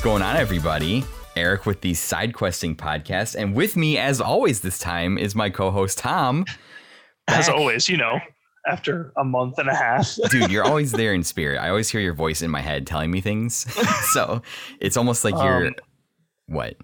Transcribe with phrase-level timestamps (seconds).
[0.00, 1.04] Is going on, everybody?
[1.36, 3.34] Eric with the Side Questing Podcast.
[3.34, 6.46] And with me, as always, this time is my co host, Tom.
[7.28, 8.18] As always, you know,
[8.66, 10.16] after a month and a half.
[10.30, 11.58] Dude, you're always there in spirit.
[11.58, 13.66] I always hear your voice in my head telling me things.
[14.14, 14.40] so
[14.80, 15.66] it's almost like you're.
[15.66, 15.74] Um,
[16.46, 16.78] what?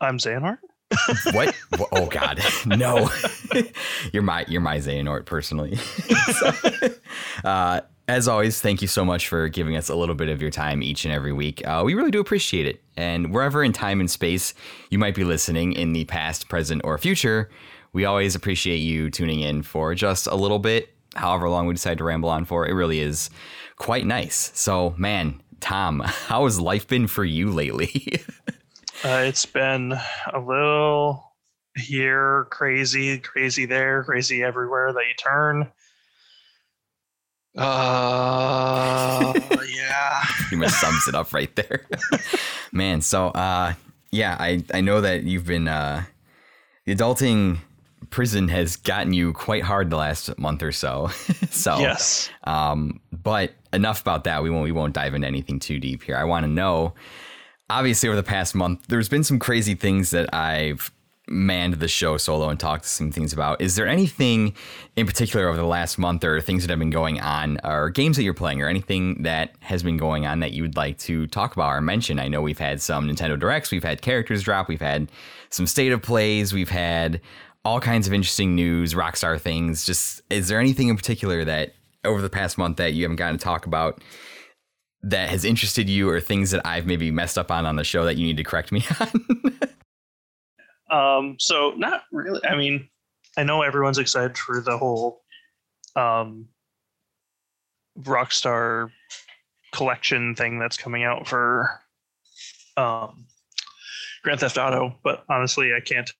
[0.00, 0.60] I'm Xehanort.
[1.32, 1.54] What?
[1.92, 3.10] Oh God, no!
[4.14, 5.76] you're my you're my Xehanort personally.
[5.76, 6.52] So,
[7.44, 10.50] uh, as always, thank you so much for giving us a little bit of your
[10.50, 11.66] time each and every week.
[11.66, 12.82] Uh, we really do appreciate it.
[12.94, 14.52] And wherever in time and space
[14.90, 17.48] you might be listening, in the past, present, or future,
[17.94, 21.96] we always appreciate you tuning in for just a little bit, however long we decide
[21.98, 22.68] to ramble on for.
[22.68, 23.30] It really is
[23.76, 24.50] quite nice.
[24.54, 28.22] So, man, Tom, how has life been for you lately?
[29.04, 29.92] Uh, it's been
[30.32, 31.34] a little
[31.74, 35.72] here, crazy, crazy there, crazy everywhere that you turn.
[37.56, 39.32] Uh,
[39.74, 40.20] yeah.
[40.48, 41.86] pretty much sums it up right there.
[42.72, 43.74] Man, so uh
[44.10, 46.04] yeah, I I know that you've been uh
[46.86, 47.58] the adulting
[48.10, 51.08] prison has gotten you quite hard the last month or so.
[51.50, 52.30] so Yes.
[52.44, 54.42] um but enough about that.
[54.42, 56.16] We won't we won't dive into anything too deep here.
[56.16, 56.94] I want to know
[57.70, 60.90] obviously over the past month there's been some crazy things that I've
[61.28, 63.60] manned the show solo and talked to some things about.
[63.60, 64.54] Is there anything
[64.96, 68.16] in particular over the last month or things that have been going on or games
[68.16, 71.26] that you're playing or anything that has been going on that you would like to
[71.28, 72.18] talk about or mention?
[72.18, 75.10] I know we've had some Nintendo Directs, we've had characters drop, we've had
[75.50, 77.20] some state of plays, we've had
[77.64, 79.84] all kinds of interesting news, Rockstar things.
[79.84, 81.74] Just is there anything in particular that
[82.04, 84.02] over the past month that you haven't gotten to talk about
[85.02, 88.04] that has interested you or things that I've maybe messed up on on the show
[88.04, 89.08] that you need to correct me on?
[90.92, 92.40] Um, so not really.
[92.44, 92.88] I mean,
[93.36, 95.22] I know everyone's excited for the whole
[95.96, 96.48] um,
[97.98, 98.90] Rockstar
[99.72, 101.80] collection thing that's coming out for
[102.76, 103.26] um,
[104.22, 106.10] Grand Theft Auto, but honestly, I can't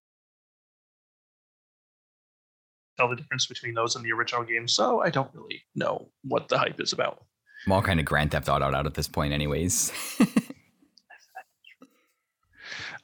[2.96, 6.48] tell the difference between those and the original game, so I don't really know what
[6.48, 7.24] the hype is about.
[7.66, 9.92] I'm all kind of Grand Theft Auto out at this point, anyways.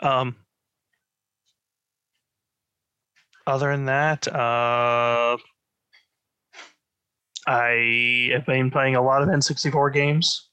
[0.00, 0.36] Um,
[3.48, 5.36] other than that, uh,
[7.46, 10.48] I have been playing a lot of N64 games.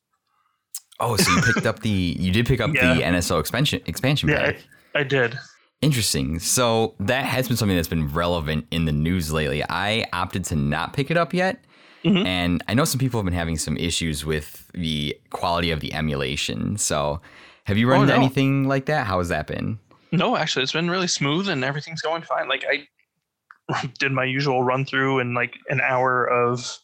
[0.99, 1.89] oh, so you picked up the
[2.19, 3.11] you did pick up the Yeah.
[3.11, 4.57] NSO expansion expansion Yeah, pack.
[4.95, 5.37] I did.
[5.81, 6.39] Interesting.
[6.39, 9.61] So that has been something that's been relevant in the news lately.
[9.69, 11.63] I opted to not pick it up yet.
[12.05, 12.25] Mhm.
[12.25, 15.93] And I know some people have been having some issues with the quality of the
[15.93, 16.77] emulation.
[16.77, 17.19] So
[17.65, 18.21] have you run Oh, into no.
[18.21, 19.05] anything like that?
[19.05, 19.79] How has that been?
[20.17, 22.47] No, actually, it's been really smooth and everything's going fine.
[22.47, 26.77] Like I did my usual run through in like an hour of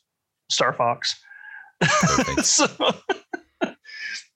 [0.50, 1.19] Star Fox.
[1.81, 2.46] Perfect.
[2.46, 2.68] so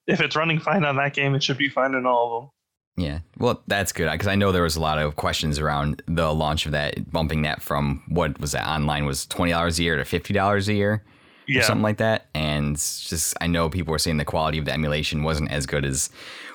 [0.07, 2.51] if it's running fine on that game, it should be fine in all of them.
[2.97, 6.33] Yeah, well, that's good because I know there was a lot of questions around the
[6.33, 9.97] launch of that, bumping that from what was that online was twenty dollars a year
[9.97, 11.03] to fifty dollars a year,
[11.49, 12.27] or something like that.
[12.33, 15.85] And just I know people were saying the quality of the emulation wasn't as good
[15.85, 16.09] as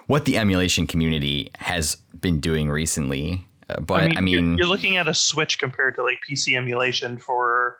[0.06, 3.46] what the emulation community has been doing recently.
[3.68, 7.18] Uh, but I mean, you're, you're looking at a Switch compared to like PC emulation
[7.18, 7.78] for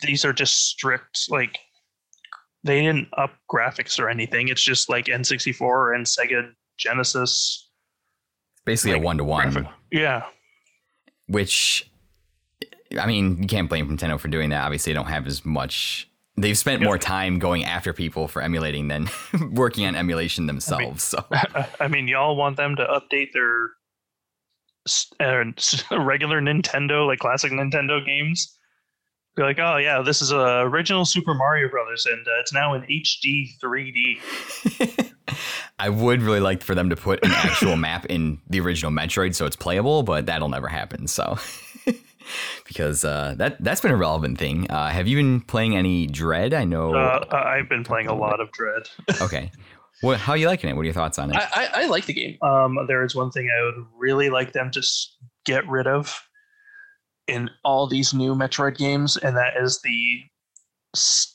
[0.00, 1.58] these are just strict like
[2.64, 4.48] they didn't up graphics or anything.
[4.48, 7.68] It's just like N64 and Sega Genesis.
[8.64, 9.68] basically like, a one to one.
[9.90, 10.24] Yeah,
[11.26, 11.90] which
[12.98, 14.64] I mean, you can't blame Nintendo for doing that.
[14.64, 16.08] Obviously, they don't have as much.
[16.36, 16.86] They've spent Yeah.
[16.88, 19.08] more time going after people for emulating than
[19.52, 21.02] working on emulation themselves.
[21.04, 21.24] so
[21.80, 23.70] I mean, y'all want them to update their
[25.20, 25.44] uh,
[26.04, 28.58] regular Nintendo, like classic Nintendo games.
[29.34, 32.74] Be like, oh yeah, this is a original Super Mario Brothers, and uh, it's now
[32.74, 35.10] in HD 3D.
[35.78, 39.34] I would really like for them to put an actual map in the original Metroid
[39.34, 41.06] so it's playable, but that'll never happen.
[41.06, 41.38] So,
[42.66, 44.70] because uh, that that's been a relevant thing.
[44.70, 46.54] Uh, have you been playing any Dread?
[46.54, 46.94] I know.
[46.94, 48.82] Uh, I- I've been playing a lot of Dread.
[49.20, 49.50] okay.
[50.00, 50.18] What?
[50.18, 50.74] How are you liking it?
[50.74, 51.36] What are your thoughts on it?
[51.36, 52.36] I, I, I like the game.
[52.42, 54.82] Um, there is one thing I would really like them to
[55.44, 56.20] get rid of
[57.28, 60.20] in all these new Metroid games, and that is the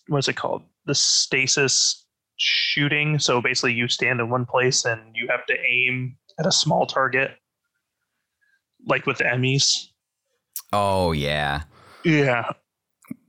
[0.09, 0.63] what's it called?
[0.85, 2.05] The stasis
[2.37, 3.19] shooting.
[3.19, 6.85] So basically, you stand in one place and you have to aim at a small
[6.85, 7.31] target,
[8.85, 9.87] like with the EMMIs.
[10.73, 11.63] Oh yeah.
[12.03, 12.51] Yeah,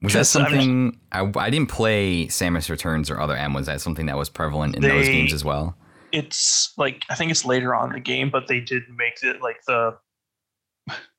[0.02, 3.55] Was that Because, I something I, I didn't play Samus Returns or other M?
[3.55, 5.76] Was that something that was prevalent in those games as well?
[6.12, 9.43] it's like I think it's later on in the game, but they did make it
[9.43, 9.96] like the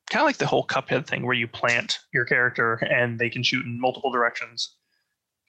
[0.10, 3.44] kind of like the whole Cuphead thing where you plant your character and they can
[3.44, 4.75] shoot in multiple directions.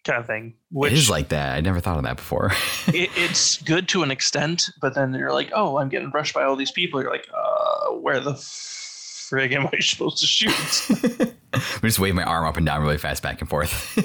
[0.04, 0.54] kind of thing.
[0.70, 1.56] Which it is like that.
[1.56, 2.52] I never thought of that before.
[2.88, 6.44] it, it's good to an extent, but then you're like, oh, I'm getting brushed by
[6.44, 7.00] all these people.
[7.00, 8.34] You're like, uh, where the
[9.30, 11.34] frig am I supposed to shoot?
[11.52, 13.96] I just wave my arm up and down really fast, back and forth.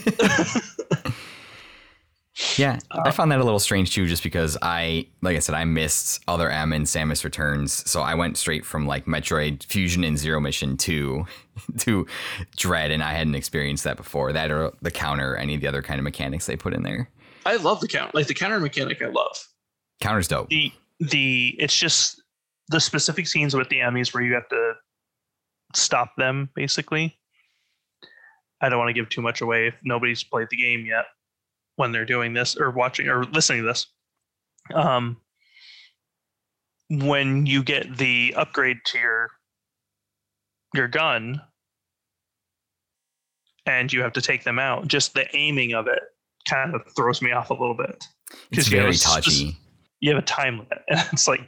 [2.57, 5.63] yeah, I found that a little strange too, just because I, like I said, I
[5.65, 10.17] missed Other M and Samus Returns, so I went straight from like Metroid Fusion and
[10.17, 11.25] Zero Mission to
[11.79, 12.05] to
[12.55, 14.33] Dread, and I hadn't experienced that before.
[14.33, 17.09] That or the counter, any of the other kind of mechanics they put in there.
[17.45, 19.01] I love the counter, like the counter mechanic.
[19.01, 19.47] I love
[20.01, 20.49] counter's dope.
[20.49, 22.21] The the it's just
[22.69, 24.73] the specific scenes with the EMMIs where you have to
[25.75, 27.17] stop them basically
[28.61, 31.05] I don't want to give too much away if nobody's played the game yet
[31.75, 33.87] when they're doing this or watching or listening to this.
[34.73, 35.17] Um,
[36.89, 39.29] when you get the upgrade to your
[40.73, 41.41] your gun
[43.65, 45.99] and you have to take them out, just the aiming of it
[46.47, 48.03] kind of throws me off a little bit.
[48.51, 49.55] It's very touchy.
[49.99, 51.41] You have a time limit, and it's like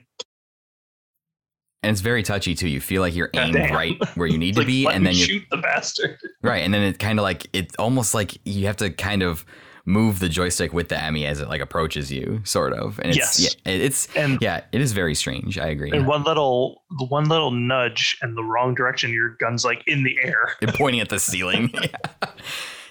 [1.83, 2.68] and it's very touchy too.
[2.68, 5.25] You feel like you're aimed right where you need to like, be, and then you
[5.25, 6.18] shoot the bastard.
[6.41, 9.45] Right, and then it kind of like it's almost like you have to kind of
[9.85, 13.00] move the joystick with the EMMI as it like approaches you, sort of.
[13.00, 13.56] And it's yes.
[13.65, 15.57] yeah, it's and yeah, it is very strange.
[15.57, 15.91] I agree.
[15.91, 20.18] And one little one little nudge in the wrong direction, your gun's like in the
[20.21, 21.71] air, and pointing at the ceiling.
[21.81, 22.30] yeah.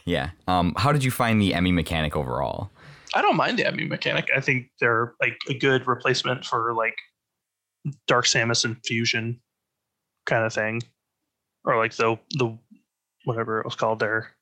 [0.04, 0.30] yeah.
[0.48, 2.70] Um, how did you find the EMMI mechanic overall?
[3.14, 4.28] I don't mind the EMMI mechanic.
[4.36, 6.96] I think they're like a good replacement for like
[8.06, 9.40] Dark Samus in Fusion
[10.24, 10.82] kind of thing,
[11.64, 12.56] or like the the
[13.24, 14.32] whatever it was called there,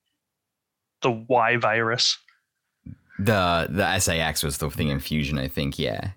[1.02, 2.18] the Y virus.
[3.18, 5.78] The the SA-X was the thing in Fusion, I think.
[5.78, 6.10] Yeah.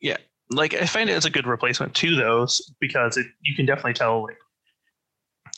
[0.00, 0.18] Yeah,
[0.50, 3.94] like I find it as a good replacement to those because it you can definitely
[3.94, 4.38] tell like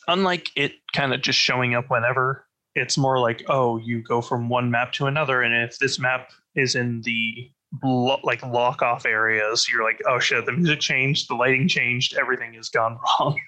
[0.06, 4.48] unlike it kind of just showing up whenever it's more like oh you go from
[4.48, 7.50] one map to another and if this map is in the
[7.82, 12.16] lo- like lock off areas, you're like, oh shit, the music changed, the lighting changed,
[12.18, 13.40] everything has gone wrong.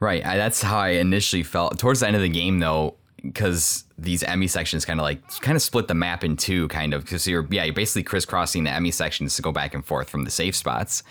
[0.00, 0.24] right.
[0.24, 1.78] I, that's how I initially felt.
[1.78, 5.56] Towards the end of the game, though, because these EMMI sections kind of like kind
[5.56, 7.02] of split the map in two, kind of.
[7.04, 10.24] Because you're yeah, you're basically crisscrossing the EMMI sections to go back and forth from
[10.24, 11.02] the safe spots.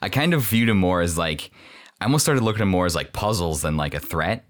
[0.00, 1.50] I kind of viewed them more as like
[2.00, 4.44] I almost started looking at them more as like puzzles than like a threat.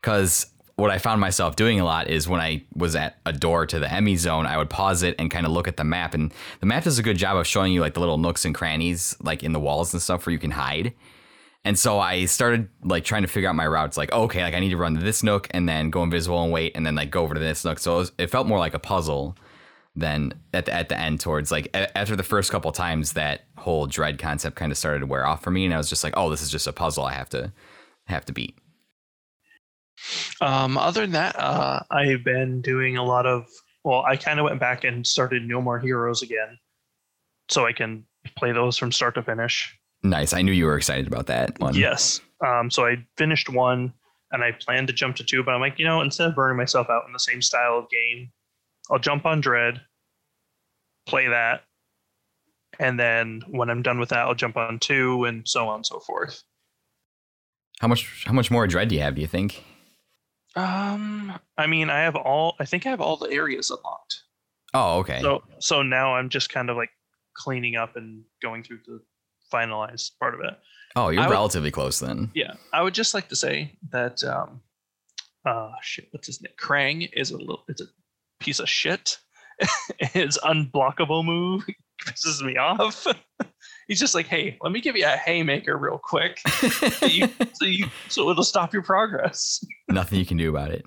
[0.00, 3.64] Because what I found myself doing a lot is when I was at a door
[3.66, 6.12] to the EMMI zone, I would pause it and kind of look at the map.
[6.12, 8.54] And the map does a good job of showing you like the little nooks and
[8.54, 10.92] crannies, like in the walls and stuff where you can hide.
[11.64, 13.96] And so I started like trying to figure out my routes.
[13.96, 16.52] Like, okay, like I need to run to this nook and then go invisible and
[16.52, 17.78] wait, and then like go over to this nook.
[17.78, 19.34] So it, was, it felt more like a puzzle
[19.96, 21.20] than at the, at the end.
[21.20, 25.00] Towards like a, after the first couple times, that whole dread concept kind of started
[25.00, 26.72] to wear off for me, and I was just like, oh, this is just a
[26.72, 27.50] puzzle I have to
[28.04, 28.58] have to beat.
[30.40, 33.46] Um, other than that, uh, I've been doing a lot of.
[33.84, 36.58] Well, I kind of went back and started No More Heroes again,
[37.48, 38.04] so I can
[38.36, 39.78] play those from start to finish.
[40.02, 40.32] Nice.
[40.32, 41.74] I knew you were excited about that one.
[41.74, 42.20] Yes.
[42.44, 43.92] Um, so I finished one,
[44.32, 46.56] and I planned to jump to two, but I'm like, you know, instead of burning
[46.56, 48.30] myself out in the same style of game,
[48.90, 49.80] I'll jump on Dread,
[51.06, 51.62] play that,
[52.78, 55.86] and then when I'm done with that, I'll jump on two, and so on and
[55.86, 56.42] so forth.
[57.80, 58.24] How much?
[58.26, 59.14] How much more Dread do you have?
[59.14, 59.64] Do you think?
[60.56, 62.56] Um, I mean, I have all.
[62.58, 64.22] I think I have all the areas unlocked.
[64.74, 65.20] Oh, okay.
[65.20, 66.90] So, so now I'm just kind of like
[67.34, 69.00] cleaning up and going through the
[69.52, 70.58] finalized part of it.
[70.96, 72.30] Oh, you're relatively close then.
[72.34, 74.24] Yeah, I would just like to say that.
[74.24, 74.62] Um,
[75.44, 76.08] uh, shit.
[76.10, 76.52] What's his name?
[76.58, 77.64] Krang is a little.
[77.68, 77.86] It's a
[78.40, 79.18] piece of shit.
[79.98, 81.64] his unblockable move
[82.06, 83.06] pisses me off.
[83.86, 87.64] He's just like, hey, let me give you a haymaker real quick, so, you, so,
[87.64, 89.64] you, so it'll stop your progress.
[89.88, 90.84] Nothing you can do about it.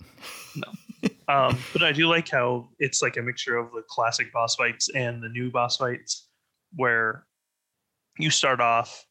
[0.56, 1.10] No.
[1.30, 4.90] Um, but I do like how it's like a mixture of the classic boss fights
[4.90, 6.28] and the new boss fights,
[6.76, 7.26] where
[8.18, 9.06] you start off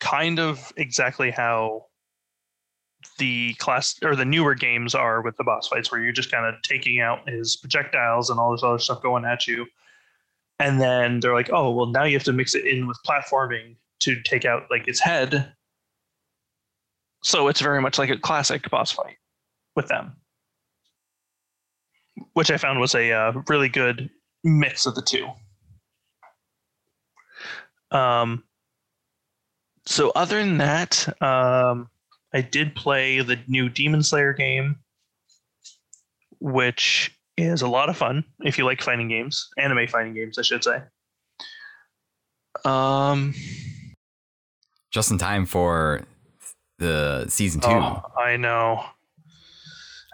[0.00, 1.86] kind of exactly how
[3.18, 6.46] the class or the newer games are with the boss fights, where you're just kind
[6.46, 9.66] of taking out his projectiles and all this other stuff going at you
[10.58, 13.76] and then they're like, oh, well, now you have to mix it in with platforming
[14.00, 15.52] to take out like its head.
[17.22, 19.16] So it's very much like a classic boss fight
[19.74, 20.12] with them,
[22.34, 24.10] which I found was a uh, really good
[24.44, 25.28] mix of the two.
[27.90, 28.44] Um,
[29.86, 31.88] so other than that, um,
[32.32, 34.76] I did play the new Demon Slayer game,
[36.40, 40.42] which is a lot of fun if you like fighting games, anime fighting games, I
[40.42, 40.82] should say.
[42.64, 43.34] Um,
[44.90, 46.02] just in time for
[46.78, 47.68] the season two.
[47.68, 48.84] Oh, I know.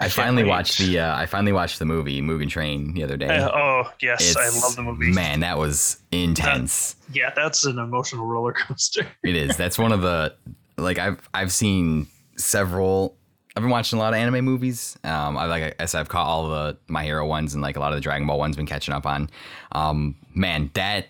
[0.00, 3.37] I, finally watched the uh, I finally watched the movie Mugen Train the other day.
[3.37, 5.12] Uh, oh yes, it's, I love the movie.
[5.12, 6.95] Man, that was intense.
[6.95, 9.07] That, yeah, that's an emotional roller coaster.
[9.23, 9.59] it is.
[9.59, 10.35] That's one of the
[10.79, 13.17] like I've I've seen several.
[13.57, 14.97] I've been watching a lot of anime movies.
[15.02, 17.80] Um, I like I said, I've caught all the My Hero ones and like a
[17.80, 18.57] lot of the Dragon Ball ones.
[18.57, 19.28] Been catching up on.
[19.73, 21.09] Um, man, that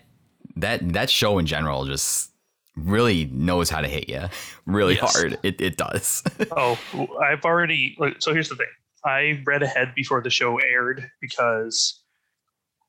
[0.55, 2.31] that that show in general just
[2.75, 4.23] really knows how to hit you
[4.65, 5.15] really yes.
[5.15, 5.37] hard.
[5.43, 6.23] It it does.
[6.57, 6.79] oh,
[7.23, 7.97] I've already.
[8.19, 8.67] So here's the thing.
[9.05, 12.01] I read ahead before the show aired because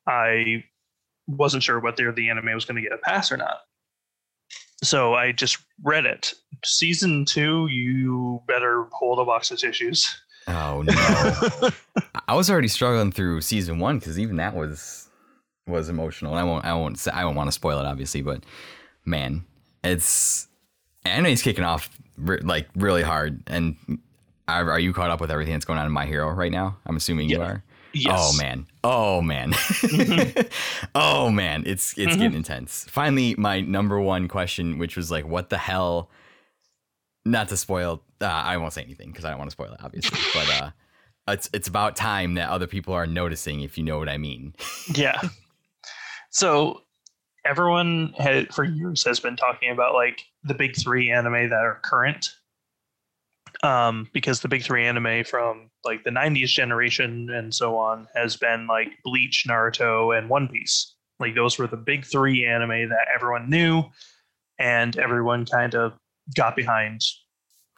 [0.06, 0.64] I
[1.26, 3.61] wasn't sure whether the anime was going to get a pass or not.
[4.82, 6.35] So I just read it.
[6.64, 10.23] Season two, you better hold a box of tissues.
[10.49, 11.71] Oh no!
[12.28, 15.09] I was already struggling through season one because even that was
[15.66, 16.35] was emotional.
[16.35, 16.64] I won't.
[16.64, 16.99] I won't.
[16.99, 18.44] Say, I won't want to spoil it, obviously, but
[19.04, 19.44] man,
[19.85, 20.49] it's
[21.04, 23.42] anime's kicking off like really hard.
[23.47, 23.76] And
[24.49, 26.76] are, are, you caught up with everything that's going on in My Hero right now?
[26.87, 27.37] I'm assuming yeah.
[27.37, 27.64] you are.
[27.94, 28.18] Yes.
[28.18, 28.66] Oh man.
[28.84, 29.52] Oh man.
[30.94, 31.64] oh man.
[31.66, 32.20] It's it's mm-hmm.
[32.20, 32.87] getting intense.
[32.88, 36.11] Finally, my number one question, which was like, what the hell?
[37.25, 38.02] Not to spoil.
[38.20, 40.18] Uh, I won't say anything because I don't want to spoil it, obviously.
[40.34, 40.70] but uh,
[41.28, 44.54] it's it's about time that other people are noticing, if you know what I mean.
[44.94, 45.20] yeah.
[46.30, 46.82] So
[47.44, 51.80] everyone had for years has been talking about like the big three anime that are
[51.82, 52.30] current
[53.62, 58.37] um, because the big three anime from like the 90s generation and so on has
[58.37, 60.95] been like bleach naruto and one piece.
[61.21, 63.85] Like those were the big three anime that everyone knew
[64.59, 65.92] and everyone kind of
[66.37, 67.00] got behind.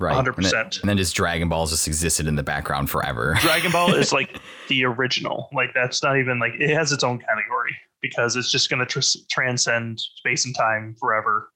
[0.01, 0.17] Right.
[0.17, 3.37] 100% and then, and then just dragon ball just existed in the background forever.
[3.41, 5.49] Dragon ball is like the original.
[5.53, 8.87] Like that's not even like it has its own category because it's just going to
[8.87, 11.51] tr- transcend space and time forever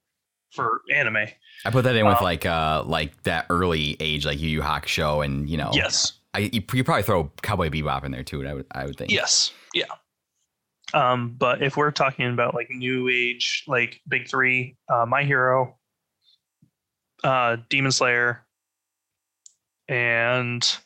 [0.51, 1.27] for anime.
[1.65, 4.61] I put that in um, with like uh like that early age like Yu Yu
[4.61, 8.45] Hakusho and you know yes I you, you probably throw Cowboy Bebop in there too
[8.47, 9.85] I would I would think yes yeah
[10.93, 15.75] um but if we're talking about like new age like big three uh, My Hero
[17.23, 18.45] uh Demon Slayer
[19.87, 20.77] and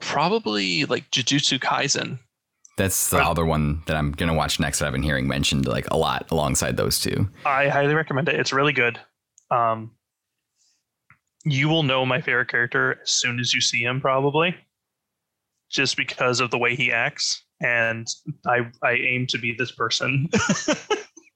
[0.00, 2.18] probably like Jujutsu Kaisen
[2.76, 5.86] that's the other one that I'm gonna watch next that I've been hearing mentioned like
[5.90, 7.28] a lot alongside those two.
[7.46, 8.38] I highly recommend it.
[8.38, 9.00] It's really good.
[9.50, 9.92] Um,
[11.44, 14.56] you will know my favorite character as soon as you see him, probably,
[15.70, 17.44] just because of the way he acts.
[17.60, 18.06] And
[18.46, 20.28] I I aim to be this person.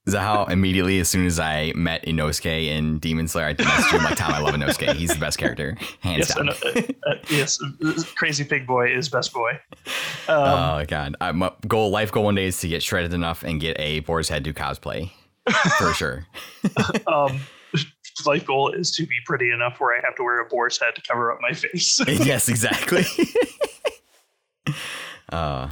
[0.07, 3.91] Is that how immediately, as soon as I met Inosuke in Demon Slayer, I messaged
[3.91, 4.95] him like, "Tom, I love Inosuke.
[4.95, 7.59] He's the best character, hands yes, down." Uh, uh, yes,
[8.15, 9.51] Crazy Pig Boy is best boy.
[10.27, 13.43] Um, oh god, I, my goal, life goal one day is to get shredded enough
[13.43, 15.11] and get a boar's head to cosplay
[15.77, 16.25] for sure.
[17.07, 17.39] um,
[18.25, 20.95] life goal is to be pretty enough where I have to wear a boar's head
[20.95, 21.99] to cover up my face.
[22.07, 23.05] yes, exactly.
[25.31, 25.69] uh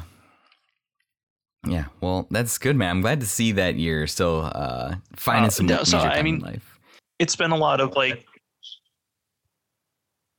[1.67, 2.89] yeah, well, that's good, man.
[2.89, 6.39] I'm glad to see that you're still uh, finding uh, some no, so, I mean,
[6.39, 6.79] life.
[7.19, 8.25] It's been a lot of like,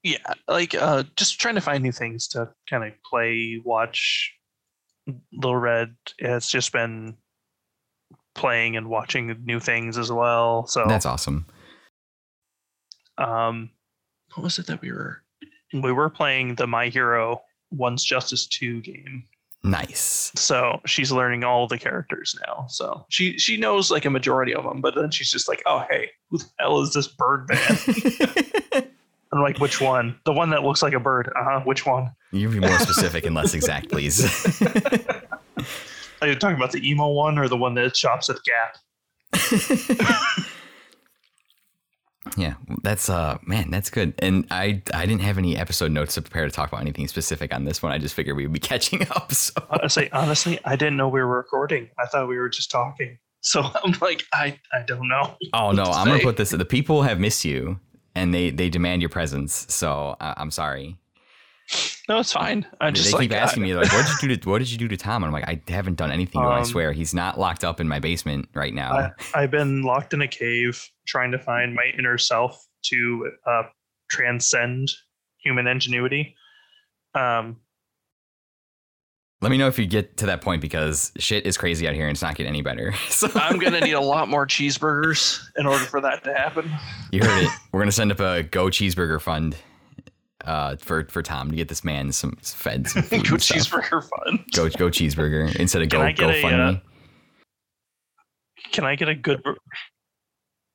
[0.03, 0.17] yeah,
[0.49, 4.35] like uh, just trying to find new things to kind of play, watch.
[5.33, 7.17] Little Red has just been
[8.35, 10.67] playing and watching new things as well.
[10.67, 11.47] So that's awesome.
[13.21, 13.71] Um,
[14.35, 15.23] what was it that we were?
[15.73, 19.25] We were playing the My Hero One's Justice Two game
[19.63, 20.33] Nice.
[20.37, 22.67] So she's learning all the characters now.
[22.69, 25.85] So she she knows like a majority of them, but then she's just like, "Oh,
[25.91, 27.79] hey, who the hell is this bird man?"
[29.33, 30.19] I'm like, "Which one?
[30.25, 31.31] The one that looks like a bird?
[31.37, 31.61] Uh huh.
[31.65, 34.25] Which one?" You be more specific and less exact, please.
[36.23, 38.77] Are you talking about the emo one or the one that shops at Gap?
[42.37, 44.15] Yeah, that's uh man, that's good.
[44.19, 47.55] And I I didn't have any episode notes to prepare to talk about anything specific
[47.55, 47.93] on this one.
[47.93, 49.33] I just figured we would be catching up.
[49.33, 51.91] So honestly, honestly, I didn't know we were recording.
[51.99, 53.19] I thought we were just talking.
[53.41, 55.37] So I'm like, I I don't know.
[55.53, 56.51] Oh no, I'm gonna put this.
[56.51, 57.79] The people have missed you,
[58.15, 59.67] and they they demand your presence.
[59.69, 60.97] So uh, I'm sorry.
[62.09, 62.67] No, it's fine.
[62.81, 64.71] I just they keep like, asking me like, "What did you do to What did
[64.71, 66.41] you do to Tom?" And I'm like, "I haven't done anything.
[66.41, 68.93] Um, I swear, he's not locked up in my basement right now.
[68.93, 69.11] I,
[69.43, 73.63] I've been locked in a cave trying to find my inner self to uh,
[74.11, 74.89] transcend
[75.39, 76.35] human ingenuity.
[77.15, 77.59] Um,
[79.43, 82.07] let me know if you get to that point because shit is crazy out here
[82.07, 82.93] and it's not getting any better.
[83.09, 86.71] So I'm gonna need a lot more cheeseburgers in order for that to happen.
[87.13, 87.51] You heard it.
[87.73, 89.57] We're gonna send up a Go Cheeseburger Fund
[90.45, 93.29] uh, for for Tom to get this man some fed some food.
[93.29, 94.45] go Cheeseburger Fund.
[94.55, 96.75] Go Go Cheeseburger instead of Go Go Fund uh,
[98.73, 99.43] Can I get a good?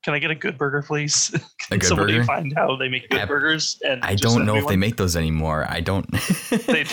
[0.04, 1.32] Can I get a good burger, please?
[1.34, 2.26] A Can good somebody burger?
[2.26, 3.80] find how they make good I- burgers?
[3.84, 5.66] And I don't know me if they make those anymore.
[5.68, 6.06] I don't.
[6.52, 6.86] I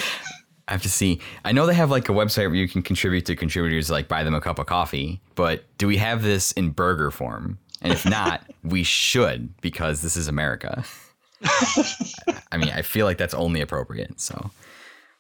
[0.68, 1.20] have to see.
[1.44, 4.22] I know they have like a website where you can contribute to contributors, like buy
[4.22, 5.20] them a cup of coffee.
[5.34, 7.58] But do we have this in burger form?
[7.82, 10.82] And if not, we should because this is America.
[11.44, 14.20] I mean, I feel like that's only appropriate.
[14.20, 14.34] So,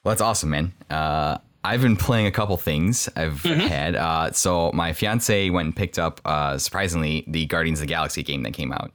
[0.04, 0.72] well, that's awesome, man.
[0.90, 3.94] Uh, I've been playing a couple things I've had.
[3.96, 8.22] Uh, so my fiance went and picked up, uh, surprisingly, the Guardians of the Galaxy
[8.22, 8.92] game that came out.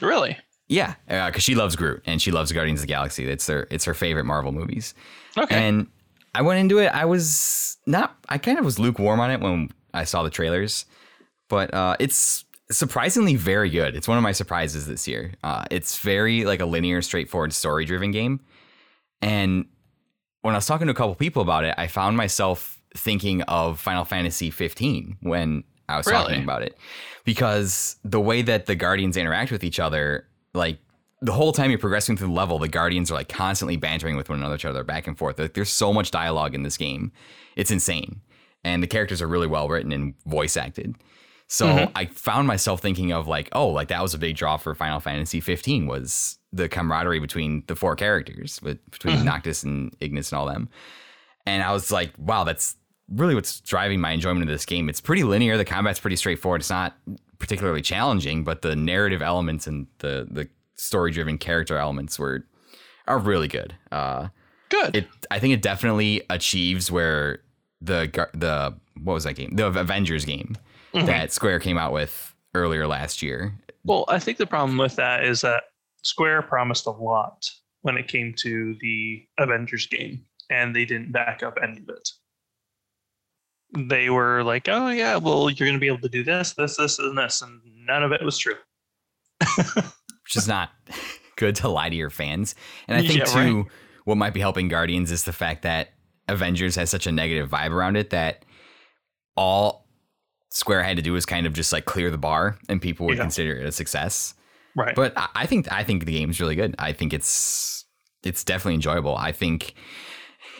[0.00, 0.36] Really?
[0.68, 3.26] Yeah, because she loves Groot and she loves Guardians of the Galaxy.
[3.26, 4.94] It's their it's her favorite Marvel movies.
[5.36, 5.56] Okay.
[5.56, 5.88] And
[6.32, 6.86] I went into it.
[6.94, 8.16] I was not.
[8.28, 10.86] I kind of was lukewarm on it when I saw the trailers,
[11.48, 13.96] but uh, it's surprisingly very good.
[13.96, 15.32] It's one of my surprises this year.
[15.42, 18.40] Uh, it's very like a linear, straightforward, story driven game.
[19.22, 19.66] And
[20.42, 23.78] when I was talking to a couple people about it, I found myself thinking of
[23.78, 26.22] Final Fantasy 15 when I was Really?
[26.22, 26.76] talking about it,
[27.24, 30.78] because the way that the Guardians interact with each other, like
[31.20, 34.28] the whole time you're progressing through the level, the Guardians are like constantly bantering with
[34.28, 35.38] one another, each other back and forth.
[35.38, 37.12] Like, there's so much dialogue in this game,
[37.56, 38.20] it's insane,
[38.64, 40.94] and the characters are really well written and voice acted.
[41.52, 41.92] So Mhm.
[41.96, 45.00] I found myself thinking of like, oh, like that was a big draw for Final
[45.00, 49.24] Fantasy 15 was the camaraderie between the four characters, with between Mhm.
[49.24, 50.68] Noctis and Ignis and all them.
[51.46, 52.76] And I was like, wow, that's
[53.08, 54.88] really what's driving my enjoyment of this game.
[54.88, 55.56] It's pretty linear.
[55.56, 56.60] The combat's pretty straightforward.
[56.60, 56.96] It's not
[57.40, 62.46] particularly challenging, but the narrative elements and the the story driven character elements were
[63.08, 63.74] are really good.
[63.90, 64.28] Uh,
[64.68, 64.94] Good.
[64.94, 67.40] it I think it definitely achieves where
[67.80, 69.56] the the what was that game?
[69.56, 70.56] The Avengers game
[70.94, 71.06] Mhm.
[71.06, 73.54] that Square came out with earlier last year.
[73.84, 75.64] Well, I think the problem with that is that
[76.02, 77.48] Square promised a lot
[77.82, 82.08] when it came to the Avengers game, and they didn't back up any of it.
[83.88, 86.76] They were like, "Oh yeah, well, you're going to be able to do this, this,
[86.76, 88.56] this, and this," and none of it was true.
[89.56, 90.70] which is not
[91.36, 92.54] good to lie to your fans.
[92.88, 93.66] And I think Yeah, too, right.
[94.04, 95.94] what might be helping Guardians is the fact that
[96.28, 98.44] Avengers has such a negative vibe around it that
[99.36, 99.79] all
[100.50, 103.16] Square had to do was kind of just like clear the bar, and people would
[103.16, 103.22] Yeah.
[103.24, 104.34] consider it a success.
[104.76, 104.94] Right.
[104.94, 106.74] But I, think I think the game's really good.
[106.78, 107.84] I think it's
[108.22, 109.16] it's definitely enjoyable.
[109.16, 109.74] I think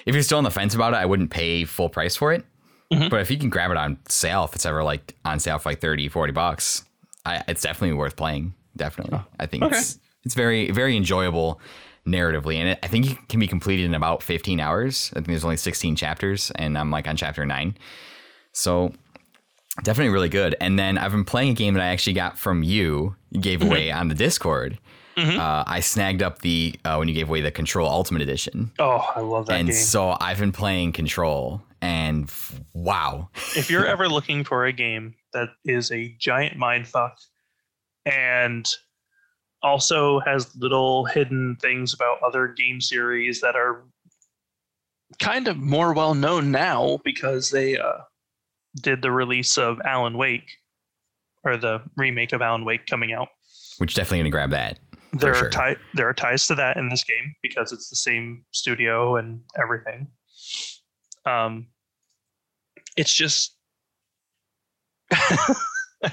[0.07, 2.44] if you're still on the fence about it, I wouldn't pay full price for it.
[2.92, 3.11] Mhm.
[3.11, 5.68] But if you can grab it on sale, if it's ever like on sale for
[5.70, 6.85] like 30, 40 bucks,
[7.24, 8.55] I, it's definitely worth playing.
[8.76, 9.20] Definitely.
[9.38, 9.76] I think okay.
[9.76, 11.61] it's it's very very enjoyable
[12.07, 15.11] narratively and it, I think it can be completed in about 15 hours.
[15.12, 17.76] I think there's only 16 chapters and I'm like on chapter 9.
[18.53, 18.92] So
[19.83, 20.56] definitely really good.
[20.61, 23.62] And then I've been playing a game that I actually got from you, you gave
[23.62, 24.78] away on the Discord.
[25.16, 25.38] Mhm.
[25.38, 28.98] Uh, I snagged up the uh, when you gave away the Control Ultimate Edition, oh,
[29.14, 29.76] I love that and game.
[29.76, 35.14] so I've been playing Control, and f- wow, if you're ever looking for a game
[35.33, 37.12] that is a giant mindfuck
[38.06, 38.66] and
[39.62, 43.83] also has little hidden things about other game series that are
[45.18, 47.98] kind of more well known now because they uh,
[48.76, 50.50] did the release of Alan Wake
[51.44, 53.28] or the remake of Alan Wake coming out.
[53.78, 54.78] which definitely gonna grab that.
[55.12, 55.50] There sure.
[55.56, 59.40] are there are ties to that in this game because it's the same studio and
[59.61, 60.06] everything.
[61.26, 61.66] Um,
[62.96, 63.56] it's just
[65.12, 65.54] I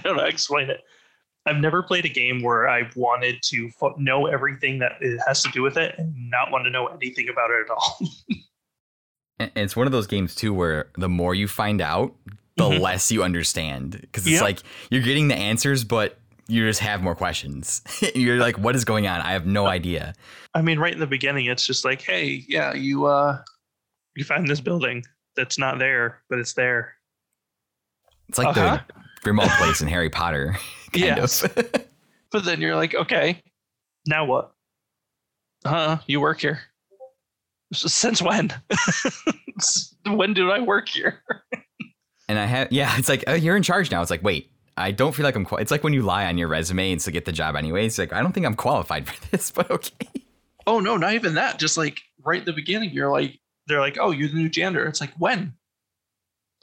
[0.03, 0.81] don't know how to explain it.
[1.45, 5.41] I've never played a game where I've wanted to fo- know everything that it has
[5.43, 7.99] to do with it and not want to know anything about it at all.
[9.39, 12.15] And it's one of those games too where the more you find out,
[12.57, 12.79] the Mhm.
[12.81, 14.41] less you understand because it's Yep.
[14.41, 17.81] like you're getting the answers, but you just have more questions.
[18.15, 19.21] you're like, what is going on?
[19.21, 20.13] I have no idea.
[20.53, 23.41] I mean, right in the beginning, it's just like, hey, yeah, you uh,
[24.15, 25.03] you find this building
[25.35, 26.95] that's not there, but it's there.
[28.29, 28.79] It's like Uh-huh.
[28.87, 30.57] the Grimmauld place in Harry Potter,
[30.93, 31.43] kind Yes.
[31.43, 31.53] of.
[32.31, 33.41] But then you're like, okay,
[34.07, 34.51] now what?
[35.65, 35.99] Huh?
[36.07, 36.61] You work here?
[37.73, 38.51] Since when?
[40.05, 41.21] when did I work here?
[42.27, 44.01] And I have, yeah, it's like oh, you're in charge now.
[44.01, 45.45] It's like, wait, I don't feel like I'm.
[45.45, 47.97] Qual- it's like when you lie on your resume and to get the job anyways.
[47.97, 50.07] Like I don't think I'm qualified for this, but okay.
[50.65, 51.59] Oh no, not even that.
[51.59, 54.85] Just like right at the beginning, you're like, they're like, oh, you're the new janitor.
[54.85, 55.53] It's like when?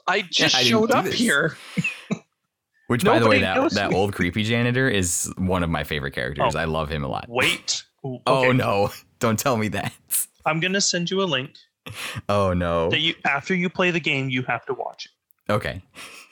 [0.07, 1.15] I just I showed up this.
[1.15, 1.57] here.
[2.87, 3.95] Which, by the way, that that me.
[3.95, 6.53] old creepy janitor is one of my favorite characters.
[6.55, 6.59] Oh.
[6.59, 7.25] I love him a lot.
[7.29, 7.83] Wait.
[8.05, 8.91] Ooh, Oh, oh no!
[9.17, 9.91] Don't tell me that.
[10.45, 11.55] I'm gonna send you a link
[12.29, 12.91] Oh no.
[12.91, 15.11] that you after you play the game, you have to watch it.
[15.49, 15.81] Okay.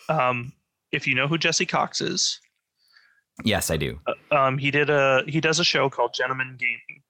[0.10, 0.54] Um,
[0.92, 2.40] if you know who Jesse Cox is,
[3.44, 4.00] Yes, I do.
[4.06, 7.02] uh, um, he did a he does a show called Gentleman Gaming.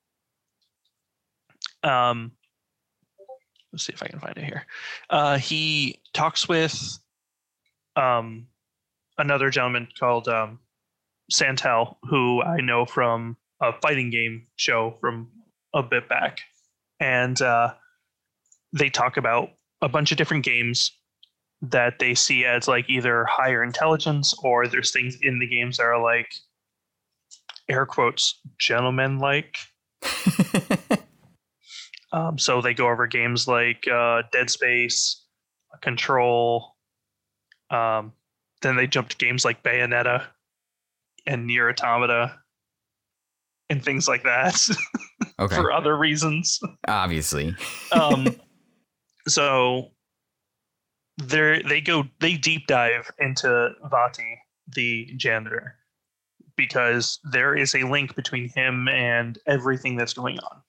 [1.83, 2.31] Um,
[3.71, 4.65] let's see if I can find it here.
[5.09, 6.97] Uh, he talks with
[7.95, 8.47] um,
[9.17, 10.59] another gentleman called um,
[11.29, 15.29] Santel, who I know from a fighting game show from
[15.73, 16.39] a bit back,
[17.01, 17.73] and uh,
[18.71, 19.49] they talk about
[19.81, 20.91] a bunch of different games
[21.63, 25.83] that they see as like either higher intelligence or there's things in the games that
[25.83, 26.29] are like
[27.69, 29.55] air quotes gentleman like
[32.11, 35.23] um, so they go over games like uh, dead space
[35.81, 36.75] control
[37.69, 38.11] um,
[38.61, 40.25] then they jump to games like bayonetta
[41.25, 42.37] and NieR Automata
[43.69, 44.59] and things like that
[45.39, 45.55] Okay.
[45.55, 47.55] for other reasons Obviously.
[47.93, 48.35] um,
[49.29, 49.91] so
[51.17, 54.39] they they go they deep dive into Vati,
[54.75, 55.75] the janitor,
[56.57, 60.61] because there is a link between him and everything that's going on.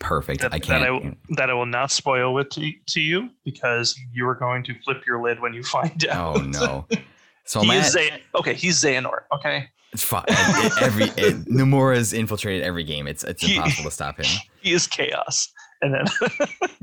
[0.00, 0.40] Perfect.
[0.40, 0.82] That, I can't.
[0.82, 4.64] that I that I will not spoil with to, to you because you are going
[4.64, 6.36] to flip your lid when you find oh, out.
[6.36, 6.86] oh no.
[7.48, 8.54] So he is at, Zay- okay.
[8.54, 9.22] He's Xehanort.
[9.32, 10.24] Okay, it's fine.
[10.82, 13.06] every it, Nomura's infiltrated every game.
[13.06, 14.26] It's it's He- impossible to stop him.
[14.62, 15.48] he is chaos.
[15.80, 16.06] And then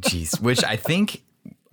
[0.01, 1.21] Jeez, which I think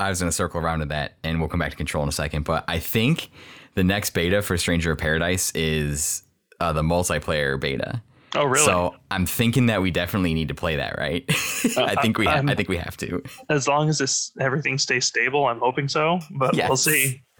[0.01, 2.09] I was going to circle around to that, and we'll come back to control in
[2.09, 2.45] a second.
[2.45, 3.31] But I think
[3.75, 6.23] the next beta for Stranger of Paradise is
[6.61, 8.03] uh, the multiplayer beta.
[8.35, 8.65] oh really?
[8.65, 11.25] So I'm thinking that we definitely need to play that, right?
[11.77, 13.23] I think we ha- I'm- think we have to.
[13.49, 16.19] as long as this everything stays stable, I'm hoping so.
[16.33, 17.23] But we'll see.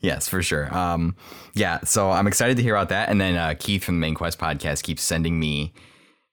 [0.00, 0.74] Yes, for sure.
[0.74, 1.14] Um,
[1.52, 3.10] yeah, so I'm excited to hear about that.
[3.10, 5.74] And then uh, Keith from the Main Quest podcast keeps sending me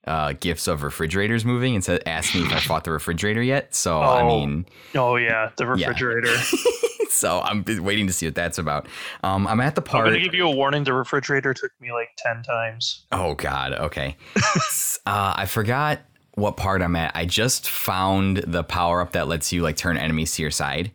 [0.09, 3.73] uh, gifts of refrigerators moving and said, ask me if I fought the refrigerator yet.
[3.75, 4.27] So I Oh.
[4.27, 5.69] mean, Oh yeah, the Yeah.
[5.87, 6.35] refrigerator.
[7.09, 8.87] so I'm waiting to see what that's about.
[9.23, 10.83] Um, I'm at the I'm gonna give you a warning.
[10.83, 13.05] The refrigerator took me like ten times.
[13.11, 13.73] Oh God.
[13.73, 14.17] Okay.
[15.05, 15.99] Uh, I forgot
[16.35, 17.11] what part I'm at.
[17.15, 20.91] I just found the power up that lets you like turn enemies to your side.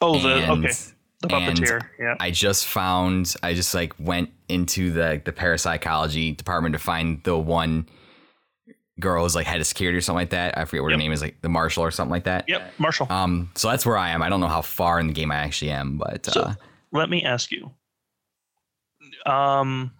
[0.00, 0.72] Oh, the okay,
[1.20, 1.80] the and puppeteer.
[1.98, 2.14] Yeah.
[2.20, 3.34] I just found.
[3.42, 7.88] I just like went into the the parapsychology department to find the one
[9.00, 10.56] girl who's like head of security or something like that.
[10.58, 12.44] I forget what her name is, like the marshal or something like that.
[12.48, 13.06] Yep, Marshall.
[13.10, 13.50] Um.
[13.54, 14.22] So that's where I am.
[14.22, 16.54] I don't know how far in the game I actually am, but So- uh,
[16.92, 17.70] Let me ask you.
[19.26, 19.92] Um,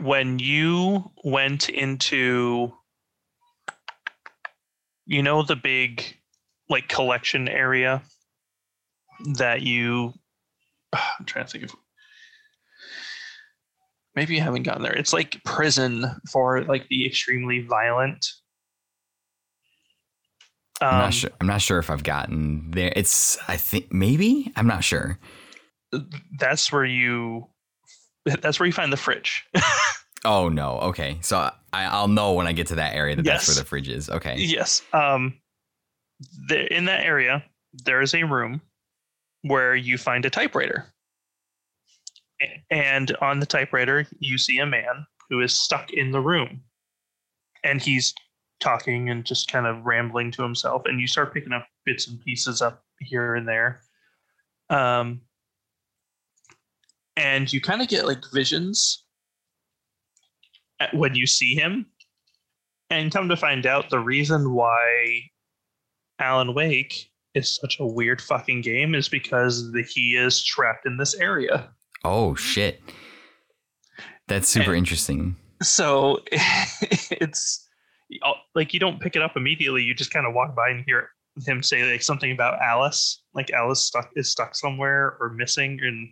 [0.00, 2.72] when you went into,
[5.06, 6.16] you know, the big
[6.68, 8.02] like collection area
[9.36, 10.12] that you,
[10.92, 11.76] I'm trying to think of.
[14.14, 14.92] Maybe you haven't gotten there.
[14.94, 18.26] It's like prison for like the extremely violent.
[20.80, 21.30] I'm Um, not sure.
[21.40, 22.92] I'm not sure if I've gotten there.
[22.96, 23.38] It's.
[23.48, 24.52] I think maybe.
[24.56, 25.18] I'm not sure.
[26.38, 27.46] that's where you
[28.40, 29.44] that's where you find the fridge
[30.24, 30.78] Oh no.
[30.78, 31.18] Okay.
[31.20, 31.52] So I,
[31.84, 34.08] I'll know when I get to that area that that's where the fridge is.
[34.08, 34.36] Okay.
[34.38, 35.34] yes um
[36.48, 37.44] the, in that area
[37.84, 38.60] there is a room
[39.42, 40.86] where you find a typewriter
[42.70, 46.60] and on the typewriter you see a man who is stuck in the room.
[47.64, 48.12] And he's
[48.60, 52.20] talking and just kind of rambling to himself and you start picking up bits and
[52.20, 53.80] pieces up here and there.
[54.70, 55.22] Um
[57.16, 59.04] and you kind of get like visions
[60.92, 61.86] when you see him.
[62.90, 65.22] And come to find out the reason why
[66.18, 70.98] alan wake is such a weird fucking game is because the, he is trapped in
[70.98, 71.70] this area
[72.04, 72.82] Oh shit.
[74.28, 75.36] That's super interesting.
[75.62, 76.20] so
[77.10, 77.68] it's
[78.24, 80.84] oh, like you don't pick it up immediately you just kind of walk by and
[80.86, 81.08] hear
[81.46, 86.08] him say like something about alice like alice stuck is stuck somewhere or missing and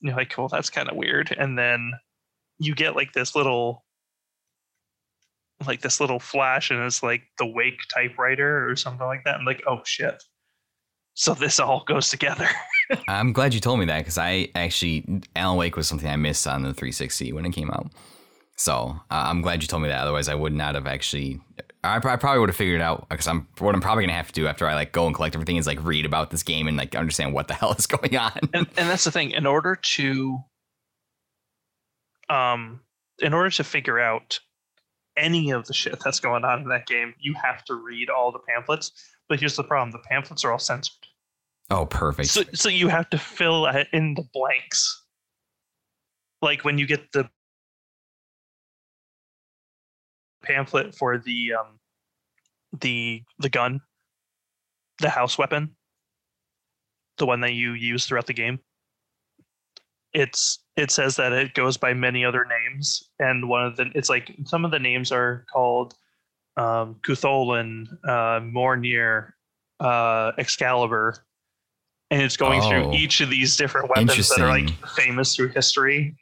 [0.00, 1.92] you're like well that's kind of weird and then
[2.58, 3.84] you get like this little
[5.66, 9.46] like this little flash and it's like the wake typewriter or something like that and
[9.46, 10.22] like oh shit
[11.14, 12.48] so this all goes together
[13.08, 16.46] I'm glad you told me that because I actually Alan Wake was something I missed
[16.46, 17.90] on the 360 when it came out.
[18.56, 18.74] So
[19.10, 20.02] uh, I'm glad you told me that.
[20.02, 21.40] Otherwise, I would not have actually.
[21.82, 24.28] I, I probably would have figured it out because I'm what I'm probably gonna have
[24.28, 26.68] to do after I like go and collect everything is like read about this game
[26.68, 28.38] and like understand what the hell is going on.
[28.54, 30.38] and and that's the thing in order to
[32.30, 32.80] um
[33.20, 34.38] in order to figure out
[35.16, 38.32] any of the shit that's going on in that game you have to read all
[38.32, 38.92] the pamphlets
[39.28, 41.06] but here's the problem the pamphlets are all censored
[41.70, 42.28] oh, perfect.
[42.28, 45.02] so so you have to fill in the blanks
[46.42, 47.28] like when you get the
[50.42, 51.78] pamphlet for the um
[52.80, 53.80] the the gun
[55.00, 55.74] the house weapon
[57.18, 58.58] the one that you use throughout the game
[60.12, 64.10] it's it says that it goes by many other names and one of the it's
[64.10, 65.94] like some of the names are called
[66.56, 69.32] um Cutholan, uh Mjolnir,
[69.80, 71.24] uh Excalibur
[72.14, 72.68] and it's going Oh.
[72.68, 76.14] through each of these different weapons that are like famous through history.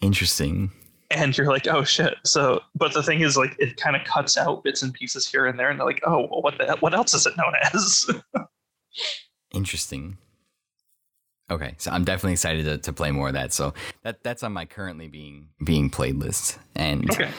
[0.00, 0.72] Interesting.
[1.12, 2.14] And you're like, oh shit.
[2.24, 5.46] So, but the thing is, like, it kind of cuts out bits and pieces here
[5.46, 8.10] and there, and they're like, oh, well, what the what else is it known as?
[9.54, 10.18] Interesting.
[11.48, 13.52] Okay, so I'm definitely excited to, to play more of that.
[13.52, 16.58] So that that's on my currently being being played list.
[16.74, 17.30] And okay.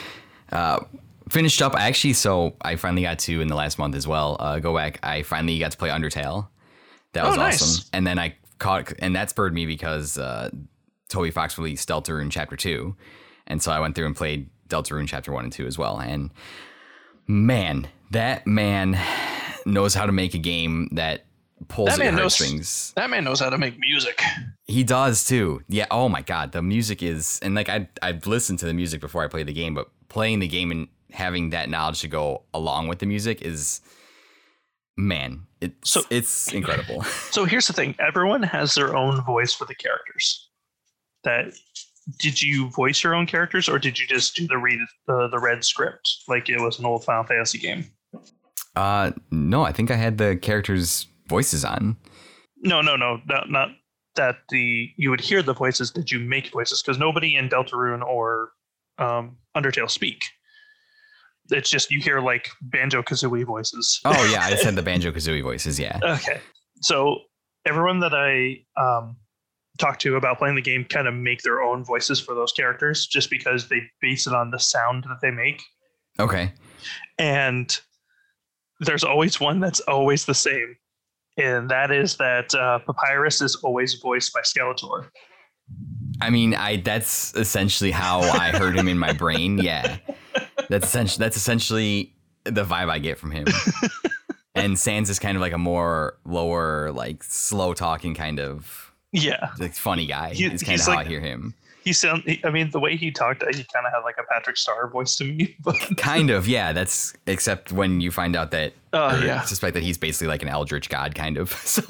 [0.53, 0.80] uh,
[1.27, 1.75] finished up.
[1.75, 4.38] I actually, so I finally got to in the last month as well.
[4.39, 4.99] Uh, go back.
[5.03, 6.47] I finally got to play Undertale.
[7.17, 7.62] That Oh, was nice.
[7.62, 7.89] awesome.
[7.93, 10.49] And then I caught, and that spurred me because uh,
[11.10, 12.95] Toby Fox released Deltarune Chapter Two,
[13.47, 15.99] and so I went through and played Deltarune Chapter One and Two as well.
[15.99, 16.32] And
[17.27, 18.97] man, that man
[19.65, 21.25] knows how to make a game that
[21.67, 22.93] pulls That man knows- heartstrings.
[22.95, 24.21] That man knows how to make music.
[24.65, 25.62] He does too.
[25.67, 25.88] Yeah.
[25.91, 29.23] Oh my god, the music is and like I I've listened to the music before
[29.23, 32.88] I played the game, but playing the game and having that knowledge to go along
[32.89, 33.82] with the music is
[34.97, 37.03] man, it's So- it's incredible.
[37.31, 40.49] So here's the thing: everyone has their own voice for the characters.
[41.23, 41.53] That
[42.19, 45.39] did you voice your own characters, or did you just do the read the the
[45.39, 47.86] red script like it was an old Final Fantasy game?
[48.75, 51.97] uh no, I think I had the characters' voices on.
[52.63, 53.69] No, no, no, not not
[54.15, 55.91] that the you would hear the voices.
[55.91, 56.81] Did you make voices?
[56.81, 58.49] Because nobody in Deltarune or
[58.99, 60.21] um, Undertale speak.
[61.49, 63.99] It's just you hear like Banjo Kazooie voices.
[64.05, 65.99] Oh yeah, I said the Banjo Kazooie voices, yeah.
[66.03, 66.39] Okay.
[66.81, 67.19] So
[67.65, 69.17] everyone that I um,
[69.77, 73.07] talk to about playing the game kind of make their own voices for those characters
[73.07, 75.62] just because they base it on the sound that they make.
[76.19, 76.53] Okay.
[77.17, 77.77] And
[78.79, 80.75] there's always one that's always the same.
[81.38, 85.10] And that is that uh, Papyrus is always voiced by Skeletor.
[86.19, 89.60] I mean, I that's essentially how I heard him in my brain.
[89.60, 89.97] Yeah,
[90.69, 93.45] that's essentially that's essentially the vibe I get from him.
[94.56, 99.49] and Sans is kind of like a more lower, like slow talking kind of Yeah.
[99.60, 100.34] like funny guy.
[100.34, 101.53] He- it's kind of how like- I hear him.
[101.84, 104.23] He sound he, I mean the way he talked he kind of had like a
[104.30, 105.56] Patrick Star voice to me.
[105.63, 106.73] But Kind of, yeah.
[106.73, 109.41] That's except when you find out that or yeah.
[109.43, 111.51] suspect that he's basically like an eldritch god, kind of.
[111.65, 111.84] So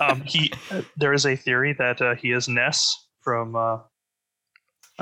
[0.00, 0.50] um, he
[0.96, 3.80] there is a theory that uh, he is Ness from uh,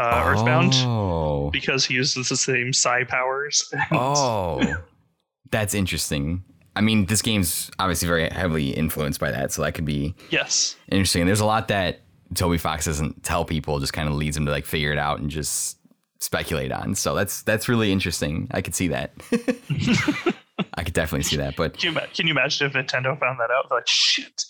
[0.01, 3.73] uh, Earthbound Oh, because he uses the same psi powers.
[3.93, 4.63] oh,
[5.51, 6.45] that's interesting.
[6.77, 10.77] I mean, this game's obviously very heavily influenced by that, so that could be yes.
[10.89, 11.27] interesting.
[11.27, 12.01] There's a lot that
[12.35, 15.19] Toby Fox doesn't tell people, just kind of leads them to like figure it out
[15.21, 15.79] and just
[16.21, 16.95] speculate on.
[16.95, 18.49] So that's that's really interesting.
[18.53, 19.13] I could see that.
[20.75, 21.57] I could definitely see that.
[21.57, 23.71] But Can you, can you imagine if Nintendo found that out?
[23.71, 24.45] Like, shit,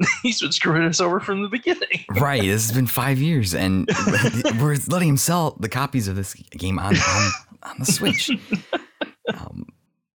[0.22, 2.04] he's been screwing us over from the beginning.
[2.20, 3.88] right, this has been five years, and
[4.60, 7.30] we're letting him sell the copies of this game on on,
[7.64, 8.30] on the Switch.
[9.34, 9.66] Um,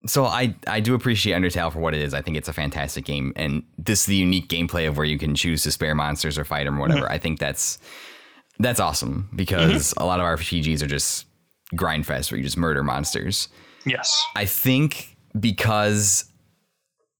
[0.05, 2.13] so I I do appreciate Undertale for what it is.
[2.13, 5.17] I think it's a fantastic game, and this is the unique gameplay of where you
[5.17, 7.11] can choose to spare monsters or fight them or whatever.
[7.11, 7.79] I think that's
[8.59, 11.25] that's awesome because a lot of RPGs are just
[11.75, 13.49] grind fest where you just murder monsters.
[13.85, 14.23] Yes.
[14.35, 16.25] I think because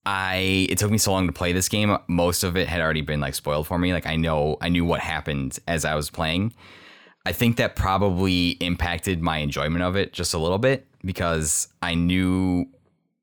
[0.06, 3.00] I it took me so long to play this game, most of it had already
[3.00, 3.92] been like spoiled for me.
[3.92, 6.52] Like I know I knew what happened as I was playing.
[7.26, 11.94] I think that probably impacted my enjoyment of it just a little bit because I
[11.94, 12.66] knew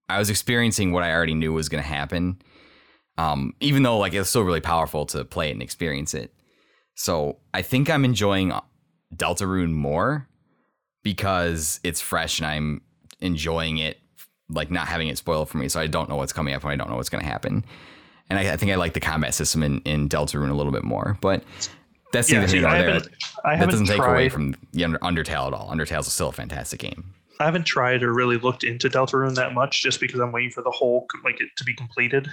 [0.10, 2.42] I was experiencing what I already knew was going to happen.
[3.18, 6.34] Um, even though like it was still really powerful to play it and experience it.
[6.96, 8.52] So I think I'm enjoying
[9.16, 10.28] Deltarune more
[11.04, 12.82] because it's fresh and I'm
[13.20, 14.00] enjoying it,
[14.52, 15.68] like not having it spoiled for me.
[15.70, 17.64] So I don't know what's coming up and I don't know what's going to happen.
[18.30, 20.84] And I, I think I like the combat system in, in Deltarune a little bit
[20.84, 21.44] more, but
[22.14, 22.94] that's Yeah, neither see, here nor I there.
[22.94, 23.14] haven't,
[23.46, 25.70] I That doesn't take away from Undertale at all.
[25.70, 27.14] Undertale's is still a fantastic game.
[27.40, 30.62] I haven't tried or really looked into Deltarune that much, just because I'm waiting for
[30.62, 32.30] the whole like it to be completed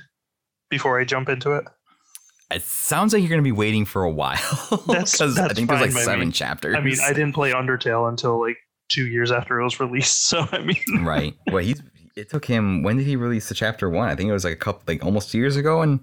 [0.70, 1.64] before I jump into it.
[2.50, 4.36] It sounds like you're going to be waiting for a while
[4.86, 6.32] That's- because I that's think there's like seven me.
[6.32, 6.76] chapters.
[6.76, 8.56] I mean, I didn't play Undertale until like
[8.88, 11.34] two years after it was released, so I mean, right.
[11.50, 11.80] Well, he's
[12.18, 12.82] it took him.
[12.82, 14.08] When did he release the chapter one?
[14.08, 15.82] I think it was like a couple, like almost years ago.
[15.82, 16.00] And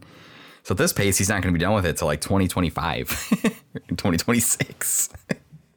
[0.64, 3.10] so at this pace, he's not going to be done with it till like 2025,
[3.90, 5.10] 2026.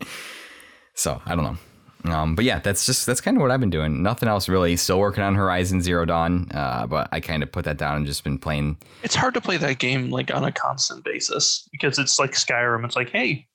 [0.95, 1.59] so I don't know.
[2.05, 4.03] Um, but yeah, that's just that's kind of what I've been doing.
[4.03, 4.77] Nothing else really.
[4.77, 8.07] Still working on Horizon Zero Dawn, uh, but I kind of put that down and
[8.07, 8.79] just been playing.
[9.03, 12.85] it's hard to play that game like on a constant basis because it's like Skyrim.
[12.85, 13.49] It's like, hey,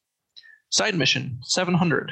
[0.69, 2.11] side mission, seven hundred,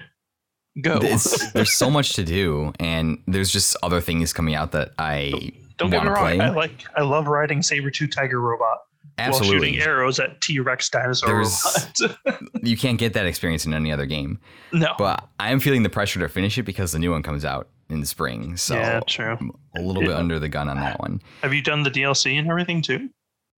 [0.82, 1.00] go.
[1.02, 5.52] It's, there's so much to do, and there's just other things coming out that I
[5.78, 6.24] Don't get me wanna wrong.
[6.24, 6.40] play.
[6.40, 8.80] I like, I love riding saber tooth tiger robot
[9.18, 12.40] while shooting arrows at T Rex dinosaur robot.
[12.64, 14.40] you can't get that experience in any other game.
[14.72, 17.46] no, But I am feeling the pressure to finish it because the new one comes
[17.46, 18.56] out in the spring.
[18.58, 19.38] So yeah, true.
[19.40, 21.22] I'm a little bit under the gun on that one.
[21.42, 23.10] Have you done the DLC and everything too?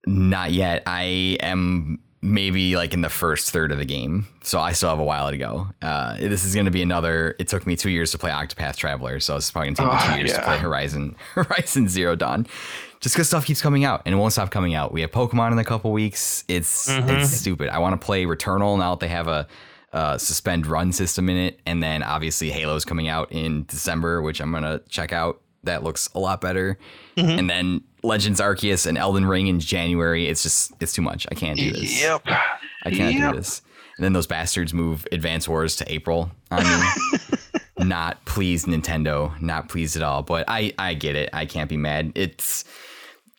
[0.05, 0.83] Not yet.
[0.85, 4.99] I am maybe like in the first third of the game, so I still have
[4.99, 5.67] a while to go.
[5.81, 7.35] Uh, this is going to be another.
[7.37, 9.91] It took me two years to play Octopath Traveler, so it's probably going to take
[9.91, 12.47] me Oh, two years to play Horizon Horizon Zero Dawn.
[13.01, 14.93] Just because stuff keeps coming out and it won't stop coming out.
[14.93, 16.45] We have Pokemon in a couple weeks.
[16.47, 17.09] It's Mhm.
[17.21, 17.67] it's stupid.
[17.69, 19.45] I want to play Returnal now that they have a
[19.91, 24.39] uh, suspend run system in it, and then obviously Halo's coming out in December, which
[24.41, 25.39] I'm gonna check out.
[25.63, 26.77] That looks a lot better.
[27.17, 27.39] Mhm.
[27.39, 30.27] And then Legends Arceus and Elden Ring in January.
[30.27, 31.25] It's just it's too much.
[31.31, 32.01] I can't do this.
[32.01, 32.23] Yep.
[32.27, 33.31] I can't Yep.
[33.33, 33.61] do this.
[33.97, 36.31] And then those bastards move Advance Wars to April.
[36.51, 39.39] I mean, not pleased, Nintendo.
[39.41, 40.21] Not pleased at all.
[40.23, 41.29] But I I get it.
[41.31, 42.11] I can't be mad.
[42.15, 42.65] It's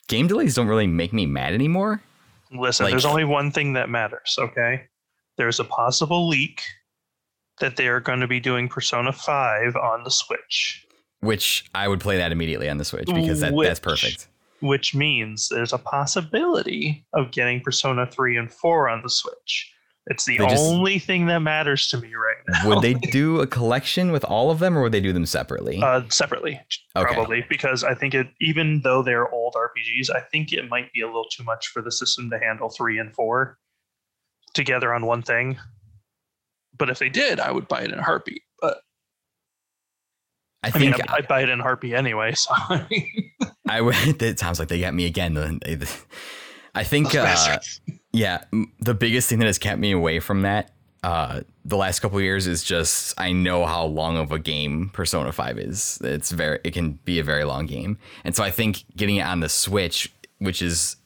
[0.09, 2.03] game delays don't really make me mad anymore.
[2.53, 4.85] Listen, Like- there's only one thing that matters, okay?
[5.37, 6.63] There's a possible leak
[7.61, 10.84] that they are going to be doing Persona 5 on the Switch,
[11.25, 14.29] Which I would play that immediately on the Switch because that, that's perfect.
[14.61, 19.71] which means there's a possibility of getting Persona 3 and 4 on the Switch.
[20.07, 22.69] It's the just- only thing that matters to me right now.
[22.69, 25.81] Would they do a collection with all of them, or would they do them separately?
[25.83, 26.61] Uh, separately,
[26.95, 27.15] Okay.
[27.15, 31.01] probably, because I think it, even though they're old RPGs, I think it might be
[31.01, 33.59] a little too much for the system to handle three and four
[34.53, 35.57] together on one thing.
[36.77, 38.43] But if they did, I would buy it in a heartbeat.
[40.73, 42.35] But I I mean, think I'd buy it in a heartbeat anyway.
[42.35, 42.53] So
[43.69, 43.95] I would.
[44.23, 45.35] It sounds like they got me again.
[45.35, 45.89] The-
[46.77, 47.59] I think, uh,
[48.13, 48.43] yeah,
[48.81, 50.73] the biggest thing that has kept me away from that
[51.05, 54.89] uh, the last couple of years is just I know how long of a game
[54.95, 55.99] Persona Five is.
[56.03, 59.27] It's very, it can be a very long game, and so I think getting it
[59.27, 60.97] on the Switch, which is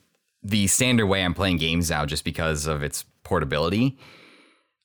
[0.44, 3.98] the standard way I'm playing games now, just because of its portability.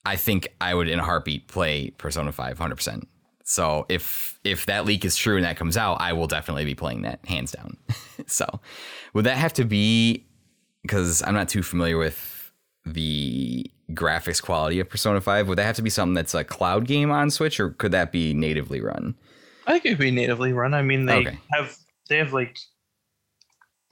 [0.04, 3.04] I think I would in a heartbeat play Persona 5 100%.
[3.44, 6.76] So if if that leak is true and that comes out, I will definitely be
[6.76, 7.78] playing that hands down.
[8.28, 8.60] so
[9.14, 10.26] would that have to be
[10.82, 12.52] because I'm not too familiar with
[12.86, 16.86] the graphics quality of Persona 5, would that have to be something that's a cloud
[16.88, 19.16] game on Switch or could that be natively run?
[19.68, 20.74] I think it'd be natively run.
[20.74, 21.40] I mean, they Okay.
[21.52, 21.78] have
[22.10, 22.58] they have like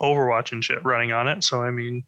[0.02, 1.44] Overwatch and shit running on it.
[1.44, 2.04] So I mean,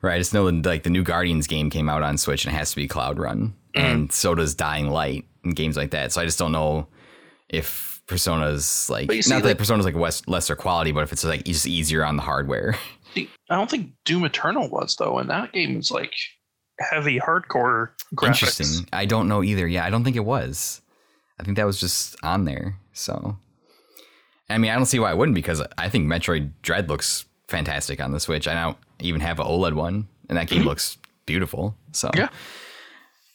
[0.00, 2.54] Right, I just know that like the new Guardians game came out on Switch and
[2.54, 3.54] it has to be cloud run.
[3.74, 3.80] Mm.
[3.80, 6.12] and so does Dying Light and games like that.
[6.12, 6.86] So I just don't know
[7.48, 11.44] if Persona's like see, not that like- Persona's like lesser quality, but if it's like
[11.44, 12.76] just easier on the hardware.
[13.16, 16.12] I don't think Doom Eternal was though, and that game is like
[16.78, 18.26] heavy hardcore graphics.
[18.26, 18.88] Interesting.
[18.92, 19.66] I don't know either.
[19.66, 20.80] Yeah, I don't think it was.
[21.40, 22.76] I think that was just on there.
[22.92, 23.36] So,
[24.50, 28.00] I mean, I don't see why it wouldn't because I think Metroid Dread looks fantastic
[28.00, 28.48] on the Switch.
[28.48, 30.68] I don't even have an OLED one, and that game mm-hmm.
[30.68, 31.76] looks beautiful.
[31.92, 32.28] So, Yeah.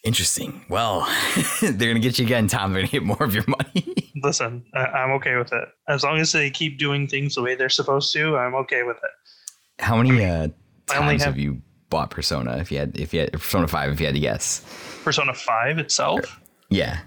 [0.04, 0.66] Interesting.
[0.68, 1.08] Well,
[1.62, 2.74] they're gonna get you again, Tom.
[2.74, 4.12] They're gonna get more of your money.
[4.22, 7.56] Listen, I, I'm okay with it as long as they keep doing things the way
[7.56, 8.36] they're supposed to.
[8.38, 9.82] I'm okay with it.
[9.84, 10.50] How many uh,
[10.90, 12.58] I times have- have you bought Persona?
[12.58, 14.62] If you had, if you had Persona Five, if you had to guess.
[15.04, 16.40] Persona Five itself,
[16.70, 17.00] Yeah.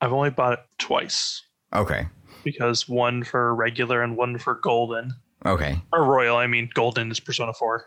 [0.00, 1.42] I've only bought it twice
[1.74, 2.06] Okay.
[2.44, 5.12] because one for regular and one for golden
[5.44, 5.80] Okay.
[5.92, 6.36] or royal.
[6.36, 7.86] I mean, golden is Persona Four.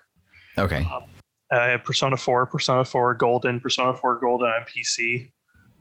[0.57, 0.86] Okay.
[1.51, 5.31] I have Persona 4, Persona 4 Golden, Persona 4 Golden on PC,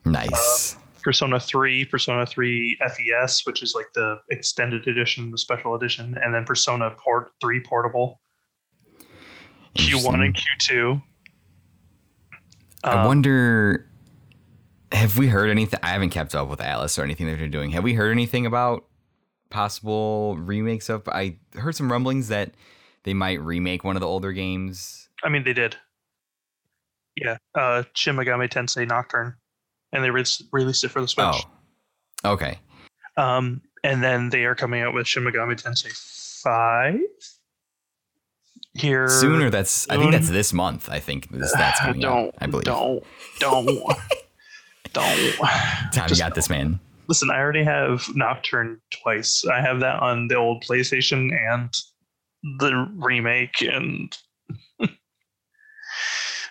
[0.04, 0.76] Nice.
[1.02, 6.34] Persona 3, Persona 3 FES, which is like the extended edition, the special edition, and
[6.34, 8.20] then Persona Port 3 Portable,
[9.76, 11.02] Q1 and Q2.
[12.84, 13.86] I Um, wonder.
[14.92, 15.78] Have we heard anything?
[15.82, 17.70] I haven't kept up with Atlus or anything that they're doing.
[17.70, 18.86] Have we heard anything about
[19.50, 21.06] possible remakes of?
[21.08, 22.52] I heard some rumblings that
[23.04, 24.99] they might remake one of the older games.
[25.22, 25.76] I mean, they did.
[27.16, 29.34] Yeah, uh, Shin Megami Tensei Nocturne,
[29.92, 31.44] and they re- released it for the Switch.
[32.24, 32.58] Oh, okay.
[33.16, 35.92] Um, and then they are coming out with Shin Megami Tensei
[36.42, 37.00] 5
[38.74, 39.50] here Sooner.
[39.50, 39.88] That's.
[39.90, 40.88] I think that's this month.
[40.88, 42.34] I think this, that's coming don't, out.
[42.38, 42.64] I believe.
[42.64, 43.04] Don't,
[43.38, 43.66] don't,
[44.92, 45.18] don't.
[45.18, 46.80] You Just- got this, man.
[47.08, 49.44] Listen, I already have Nocturne twice.
[49.44, 51.74] I have that on the old PlayStation and
[52.60, 53.62] the remake.
[53.62, 54.16] And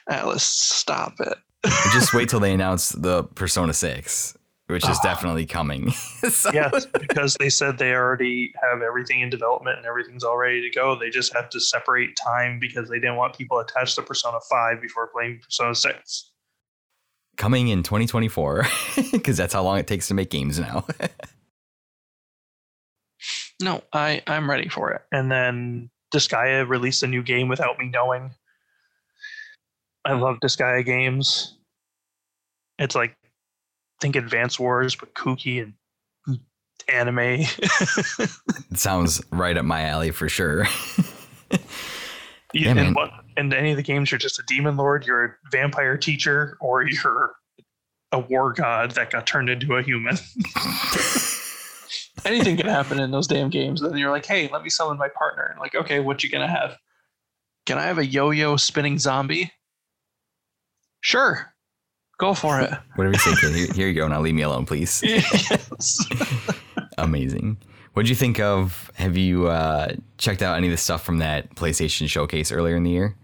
[0.09, 1.37] Atlus, stop it.
[1.93, 4.35] Just wait till they announce the Persona Six,
[4.67, 5.03] which is Ah.
[5.03, 5.91] definitely coming.
[6.29, 10.61] So- yes, because they said they already have everything in development and everything's all ready
[10.61, 10.97] to go.
[10.97, 14.81] They just have to separate time because they didn't want people attached to Persona 5
[14.81, 16.31] before playing Persona 6.
[17.37, 18.65] coming in 2024
[19.13, 20.85] because that's how long it takes to make games now.
[23.61, 25.01] No, I I'm ready for it.
[25.11, 28.31] And then Disgaea released a new game without me knowing.
[30.05, 31.57] I love Disgaea games.
[32.77, 33.15] It's like
[33.99, 35.73] think Advance Wars but kooky and
[36.87, 37.19] anime.
[37.19, 38.29] it
[38.75, 40.65] sounds right up my alley for sure.
[42.53, 42.87] Yeah, man.
[42.87, 45.97] in, what, in any of the games, you're just a demon lord, you're a vampire
[45.97, 47.35] teacher, or you're
[48.11, 50.17] a war god that got turned into a human.
[52.25, 53.81] Anything can happen in those damn games.
[53.81, 55.47] And then you're like, hey, let me summon my partner.
[55.51, 56.77] And like, okay, what you gonna have?
[57.65, 59.51] Can I have a yo-yo spinning zombie?
[61.01, 61.53] Sure.
[62.19, 62.69] Go for it.
[62.95, 63.51] Whatever you say.
[63.51, 64.07] Here, here you go.
[64.07, 65.01] Now leave me alone, please.
[65.05, 66.05] yes.
[66.97, 67.57] Amazing.
[67.93, 68.91] What did you think of?
[68.95, 72.83] Have you uh, checked out any of the stuff from that PlayStation showcase earlier in
[72.83, 73.15] the year?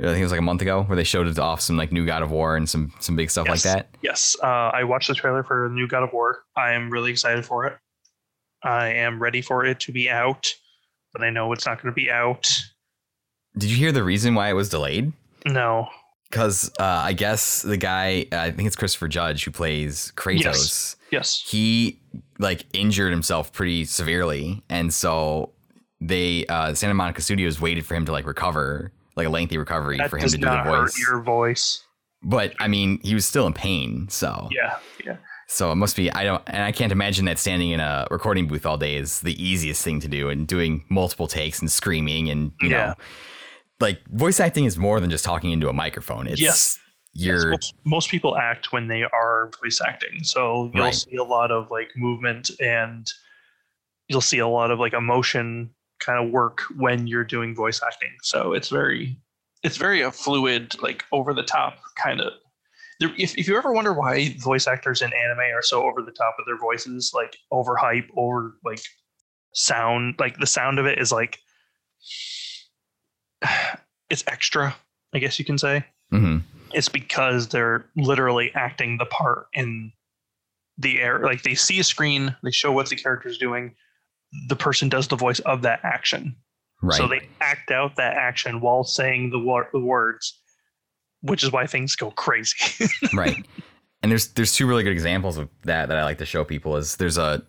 [0.00, 1.90] I think it was like a month ago, where they showed it off some like
[1.90, 3.88] new God of War and some some big stuff like that.
[4.00, 6.44] Yes, uh, I watched the trailer for the new God of War.
[6.56, 7.76] I am really excited for it.
[8.62, 10.52] I am ready for it to be out,
[11.12, 12.48] but I know it's not going to be out.
[13.56, 15.12] Did you hear the reason why it was delayed?
[15.44, 15.88] No.
[16.30, 20.44] Because uh, I guess the guy, I think it's Christopher Judge who plays Kratos.
[20.44, 20.96] Yes.
[21.10, 21.44] Yes.
[21.48, 22.00] He
[22.38, 25.52] like injured himself pretty severely, and so
[26.00, 29.96] they uh, Santa Monica Studios waited for him to like recover, like a lengthy recovery
[29.96, 30.98] That for him to do the voice.
[30.98, 31.82] your voice.
[32.22, 34.76] But I mean, he was still in pain, so Yeah.
[35.06, 35.16] Yeah.
[35.46, 36.12] so it must be.
[36.12, 39.20] I don't, and I can't imagine that standing in a recording booth all day is
[39.20, 42.86] the easiest thing to do, and doing multiple takes and screaming and you Yeah.
[42.88, 42.94] know,
[43.80, 46.26] like voice acting is more than just talking into a microphone.
[46.26, 46.78] It's Yes.
[47.12, 50.94] you're Most, most people act when they are voice acting, so you'll Right.
[50.94, 53.10] see a lot of like movement and
[54.08, 55.70] you'll see a lot of like emotion
[56.00, 58.16] kind of work when you're doing voice acting.
[58.22, 59.18] So it's very,
[59.62, 62.32] it's very a fluid, like over the top kind of.
[63.00, 66.34] If, if you ever wonder why voice actors in anime are so over the top
[66.38, 68.80] of their voices, like over hype, over like
[69.54, 71.38] sound, like the sound of it is like
[74.10, 74.74] it's extra,
[75.14, 76.42] I guess you can say mhm.
[76.72, 79.92] it's because they're literally acting the part in
[80.78, 81.20] the air.
[81.20, 83.74] Like they see a screen, they show what the character's doing,
[84.48, 86.36] the person does the voice of that action.
[86.82, 86.96] right.
[86.96, 90.38] So they act out that action while saying the, wor- the words,
[91.22, 92.86] which is why things go crazy.
[93.14, 93.44] right
[94.02, 96.76] and there's there's two really good examples of that that i like to show people
[96.76, 97.42] is there's a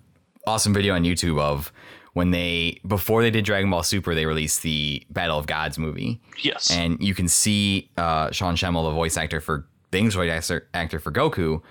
[0.47, 1.71] awesome video on youtube of
[2.13, 6.19] when they before they did dragon ball super they released the battle of gods movie.
[6.41, 6.71] Yes.
[6.71, 10.99] and you can see uh, sean schemmel the voice actor for the english voice actor,
[10.99, 11.61] for goku.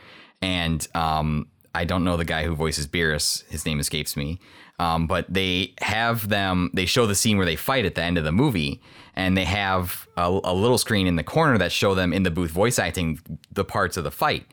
[0.40, 3.44] And um, i don't know the guy who voices beerus.
[3.48, 4.38] His name escapes me.
[4.80, 8.16] Um, but they have them they show the scene where they fight at the end
[8.18, 8.80] of the movie.
[9.16, 12.30] And they have a, a little screen in the corner that show them in the
[12.30, 13.18] booth voice acting
[13.52, 14.46] the parts of the fight.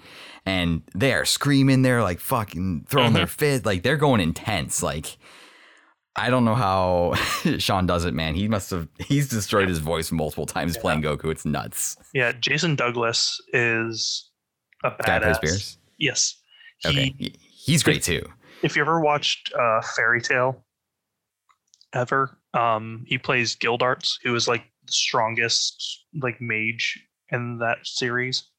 [0.47, 5.17] And they are screaming they're like fucking throwing their fit like they're going intense like
[6.17, 7.13] I don't know how
[7.57, 8.35] Sean does it, man.
[8.35, 11.31] He must have he's destroyed his voice multiple times playing Goku.
[11.31, 11.97] It's nuts.
[12.13, 12.31] yeah.
[12.31, 14.29] Jason Douglas is
[14.83, 15.39] a badass.
[15.41, 15.77] Beerus.
[15.97, 16.35] Yes.
[16.79, 17.33] He, okay.
[17.51, 18.21] He's great too.
[18.63, 20.63] if you ever watched uh, Fairy Tail
[21.93, 26.99] ever, um, he plays Gildarts, who is like the strongest like mage
[27.29, 28.49] in that series.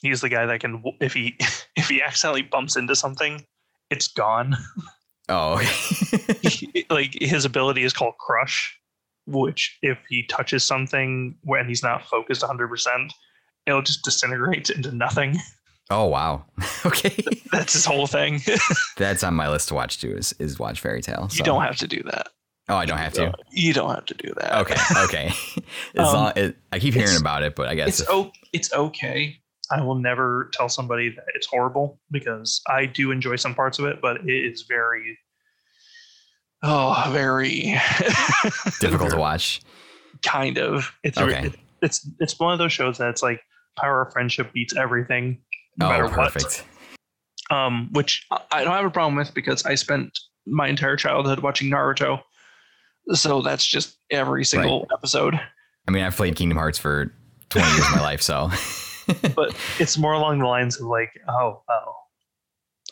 [0.00, 1.36] He's the guy that can if he
[1.76, 3.46] if he accidentally bumps into something,
[3.90, 4.56] it's gone.
[5.32, 5.56] Oh,
[6.42, 8.78] He- like his ability is called Crush,
[9.26, 13.10] which if he touches something when he's not focused 100%,
[13.66, 15.36] it'll just disintegrate into nothing.
[15.90, 16.44] oh wow.
[16.86, 17.16] okay,
[17.50, 18.40] That's his whole thing.
[18.96, 20.14] that's on my list to watch too.
[20.16, 21.28] Is is watch Fairy Tail.
[21.32, 22.28] you don't have to do that.
[22.68, 23.32] Oh, I don't have to.
[23.50, 24.52] You don't have to do that.
[24.60, 25.26] Okay, okay.
[25.96, 28.72] as Um, long, it, I keep hearing about it, but I guess it's o- it's
[28.72, 29.40] okay.
[29.72, 33.86] I will never tell somebody that it's horrible because I do enjoy some parts of
[33.86, 35.18] it, but it is very
[36.62, 37.60] oh very
[38.80, 39.60] difficult to watch.
[40.22, 41.46] kind of it's Okay.
[41.48, 43.40] it- it's it's one of those shows that it's like
[43.76, 45.40] power of friendship beats everything
[45.78, 46.64] no matter oh, perfect.
[47.48, 50.16] what um which I- i don't have a problem with because i spent
[50.46, 52.20] my entire childhood watching naruto
[53.14, 55.40] so that's just every single episode
[55.88, 57.12] I mean, I've played Kingdom Hearts for
[57.48, 58.48] 20 years of my life, so
[59.34, 61.92] but it's more along the lines of like, oh, oh,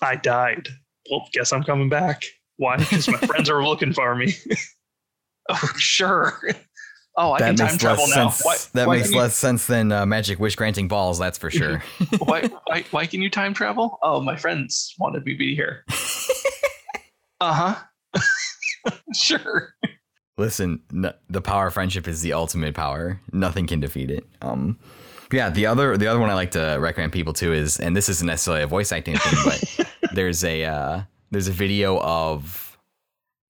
[0.02, 0.68] I died.
[1.10, 2.22] Well, guess I'm coming back.
[2.56, 2.76] Why?
[2.76, 4.34] Because my friends are looking for me.
[5.48, 6.38] oh, sure.
[7.16, 8.30] Oh, I that can time travel now.
[8.42, 11.18] Why, that why makes can you- less sense than uh, Magic Wish granting balls.
[11.18, 11.82] That's for sure.
[12.18, 13.98] why, why, why can you time travel?
[14.02, 15.84] Oh, my friends wanted me to be here.
[17.40, 17.74] uh
[18.14, 18.20] huh.
[19.14, 19.74] sure.
[20.38, 23.20] Listen, n- the power of friendship is the ultimate power.
[23.32, 24.24] Nothing can defeat it.
[24.40, 24.78] Um,
[25.32, 28.08] yeah, the other the other one I like to recommend people to is, and this
[28.08, 32.78] isn't necessarily a voice acting thing, but there's a uh, there's a video of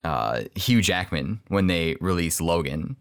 [0.05, 2.97] uh, Hugh Jackman when they release Logan,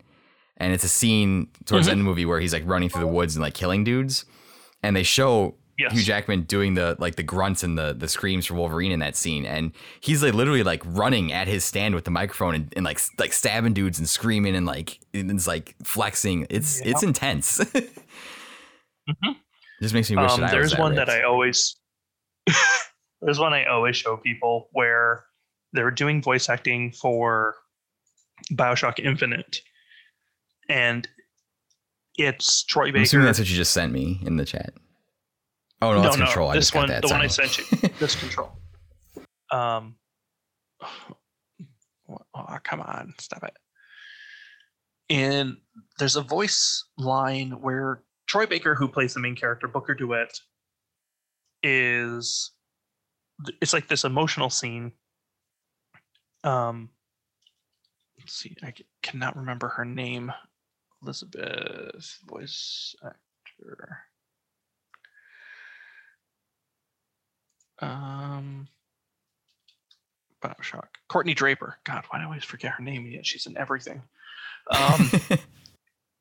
[0.57, 3.01] and it's a scene towards the end of the movie where he's like running through
[3.01, 4.25] the woods and like killing dudes,
[4.83, 5.93] and they show Yes.
[5.93, 9.15] Hugh Jackman doing the like the grunts and the the screams for Wolverine in that
[9.15, 9.71] scene, and
[10.01, 13.31] he's like literally like running at his stand with the microphone and, and like like
[13.31, 16.47] stabbing dudes and screaming and like and it's like flexing.
[16.49, 16.91] It's Yeah.
[16.91, 17.61] it's intense.
[19.09, 19.35] Mhm.
[19.81, 21.09] Just makes me wish Um, that I there's that one that.
[21.09, 21.75] I always
[23.21, 25.25] there's one I always show people where
[25.73, 27.55] they're doing voice acting for
[28.53, 29.61] Bioshock Infinite,
[30.69, 31.07] and
[32.17, 33.03] it's Troy I'm Baker.
[33.03, 34.73] assuming that's what you just sent me in the chat.
[35.81, 36.49] Oh no, that's control.
[36.49, 37.01] I this just got one, that.
[37.03, 37.65] the one I sent you.
[37.99, 38.51] This control.
[39.51, 39.95] Um.
[42.09, 43.55] Oh, come on, stop it.
[45.09, 45.57] And
[45.99, 50.39] there's a voice line where Troy Baker, who plays the main character, Booker DeWitt,
[51.63, 52.51] is
[53.59, 54.91] it's like this emotional scene.
[56.43, 56.91] Um,
[58.19, 60.31] let's see, I cannot remember her name.
[61.01, 63.97] Elizabeth, voice actor.
[67.81, 68.67] Um,
[70.43, 70.89] Bioshock.
[71.07, 71.77] Courtnee Draper.
[71.83, 73.07] God, why do I always forget her name?
[73.07, 74.03] Yet she's in everything.
[74.69, 75.09] Um,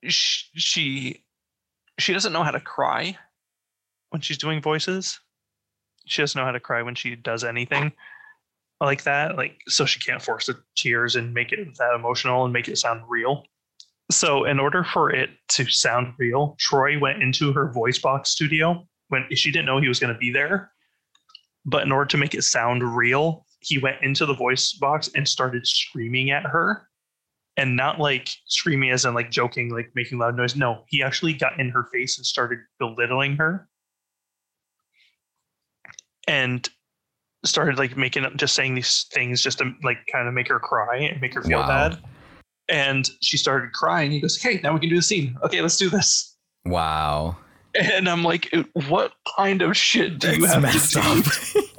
[0.08, 1.24] sh- she
[1.98, 3.16] she doesn't know how to cry
[4.10, 5.20] when she's doing voices.
[6.06, 7.92] She doesn't know how to cry when she does anything
[8.80, 9.36] like that.
[9.36, 12.78] Like so, she can't force the tears and make it that emotional and make it
[12.78, 13.44] sound real.
[14.10, 18.86] So, in order for it to sound real, Troy went into her voice box studio
[19.08, 20.72] when she didn't know he was going to be there.
[21.66, 25.28] But in order to make it sound real, he went into the voice box and
[25.28, 26.87] started screaming at her.
[27.58, 30.54] And not like screaming as in like joking, like making loud noise.
[30.56, 33.68] No, he actually got in her face and started belittling her.
[36.26, 36.68] And
[37.44, 40.58] started like making up just saying these things just to like kind of make her
[40.58, 41.66] cry and make her feel Wow.
[41.68, 41.98] bad.
[42.68, 44.10] And she started crying.
[44.10, 45.36] He goes, Hey, now we can do the scene.
[45.42, 46.36] Okay, let's do this.
[46.66, 47.36] wow,
[47.74, 48.52] And I'm like,
[48.88, 51.08] what kind of shit do you have messed to do?
[51.08, 51.24] up.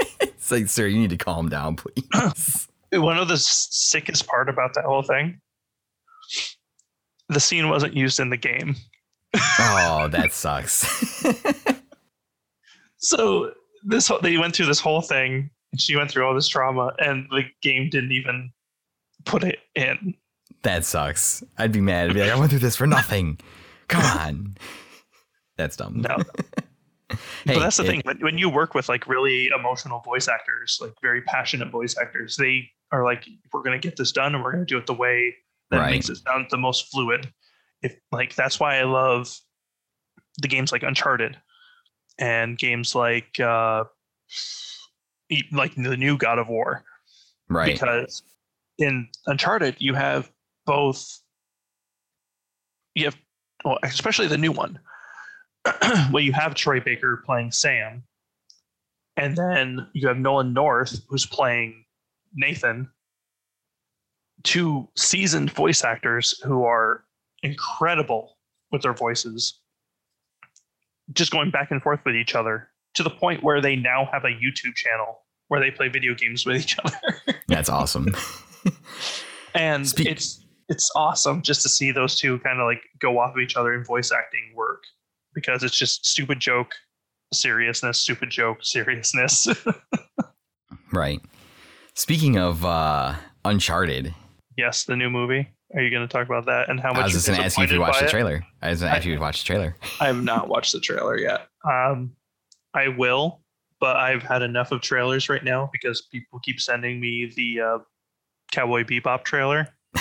[0.21, 2.67] it's like, sir, you need to calm down, please.
[2.93, 5.39] One of the sickest part about that whole thing,
[7.29, 8.75] the scene wasn't used in the game.
[9.59, 11.23] oh, that sucks.
[12.97, 13.51] So
[13.83, 16.91] this whole, they went through this whole thing, and she went through all this trauma,
[16.99, 18.51] and the game didn't even
[19.25, 20.15] put it in.
[20.63, 21.43] that sucks.
[21.57, 22.09] I'd be mad.
[22.09, 23.39] I'd be like, I went through this for nothing.
[23.87, 24.55] Come on.
[25.57, 26.01] That's dumb.
[26.01, 26.17] No.
[27.43, 28.01] Hey, but that's the it- thing.
[28.03, 32.35] When, when you work with like really emotional voice actors, like very passionate voice actors,
[32.37, 34.85] they are like, we're going to get this done, and we're going to do it
[34.85, 35.33] the way
[35.71, 35.91] that Right.
[35.91, 37.31] makes it sound the most fluid.
[37.81, 39.33] If like that's why I love
[40.41, 41.37] the games like Uncharted
[42.17, 43.83] and games like uh,
[45.51, 46.83] like the new God of War.
[47.51, 47.73] Right.
[47.73, 48.21] because
[48.77, 50.31] in Uncharted you have
[50.65, 51.19] both
[52.95, 53.17] you have
[53.65, 54.79] well especially the new one
[56.11, 58.03] where you have Troy Baker playing Sam
[59.17, 61.85] and then you have Nolan North who's playing
[62.35, 62.89] Nathan
[64.43, 67.03] two seasoned voice actors who are
[67.43, 68.37] incredible
[68.71, 69.59] with their voices
[71.13, 74.23] just going back and forth with each other to the point where they now have
[74.25, 76.97] a YouTube channel where they play video games with each other
[77.47, 78.15] That's awesome.
[79.55, 83.31] and Speak- it's it's awesome just to see those two kind of like go off
[83.31, 84.83] of each other in voice acting work
[85.33, 86.73] because it's just stupid joke
[87.33, 89.47] seriousness stupid joke seriousness
[90.91, 91.21] right.
[91.95, 93.15] Speaking of uh,
[93.45, 94.13] Uncharted,
[94.59, 97.03] yes the new movie are you going to talk about that and how much I
[97.03, 98.09] was just going to ask you if you watched the it?
[98.09, 98.43] trailer.
[98.61, 99.75] I was going to ask you if you watched the trailer.
[100.01, 102.11] i have not watched the trailer yet um
[102.73, 103.41] i will
[103.79, 107.77] but i've had enough of trailers right now because people keep sending me the uh
[108.51, 109.67] cowboy bebop trailer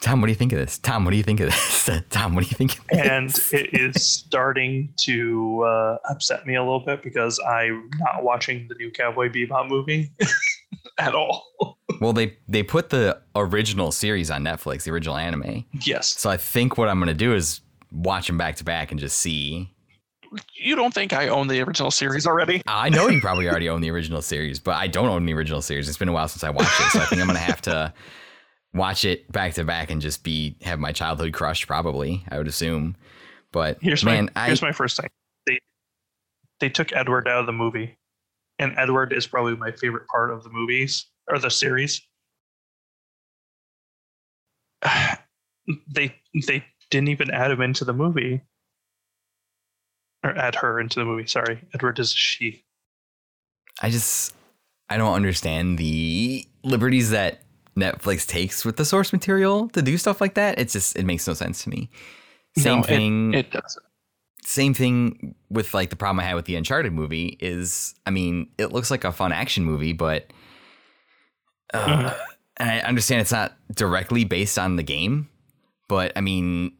[0.00, 0.78] Tom, what do you think of this?
[0.78, 1.90] Tom, what do you think of this?
[2.10, 3.52] Tom, what do you think of this?
[3.52, 8.66] and it is starting to uh, upset me a little bit because I'm not watching
[8.68, 10.10] the new Cowboy Bebop movie
[10.98, 11.44] at all.
[12.00, 15.64] well, they they put the original series on Netflix, the original anime.
[15.72, 17.60] Yes, So I think what I'm going to do is
[17.92, 19.70] watch them back to back and just see.
[20.54, 22.62] you don't think I own the original series already?
[22.66, 25.62] I know you probably already own the original series, but I don't own the original
[25.62, 25.88] series.
[25.88, 27.62] It's been a while since I watched it, so I think I'm going to have
[27.62, 27.92] to
[28.72, 31.66] watch it back to back and just be have my childhood crush.
[31.66, 32.96] Probably, I would assume.
[33.52, 35.08] But Here's man, my I here's my first thing.
[35.46, 35.58] They
[36.60, 37.96] they took Edward out of the movie,
[38.60, 42.00] and Edward is probably my favorite part of the movies or the series.
[45.94, 46.14] they
[46.46, 48.40] they didn't even add him into the movie,
[50.24, 51.26] or add her into the movie.
[51.26, 52.64] Sorry, Edward is a she.
[53.82, 54.34] I just
[54.88, 57.42] I don't understand the liberties that
[57.76, 60.58] Netflix takes with the source material to do stuff like that.
[60.58, 61.90] It's just it makes no sense to me.
[62.56, 63.34] Same No, it- thing.
[63.34, 63.84] It doesn't.
[64.44, 68.48] Same thing with like the problem I had with the Uncharted movie is, I mean,
[68.58, 70.32] it looks like a fun action movie, but
[71.72, 72.20] uh, mm-hmm.
[72.56, 75.28] and I understand it's not directly based on the game,
[75.88, 76.72] but I mean,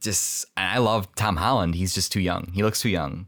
[0.00, 1.74] just I love Tom Holland.
[1.74, 2.50] He's just too young.
[2.52, 3.26] He looks too young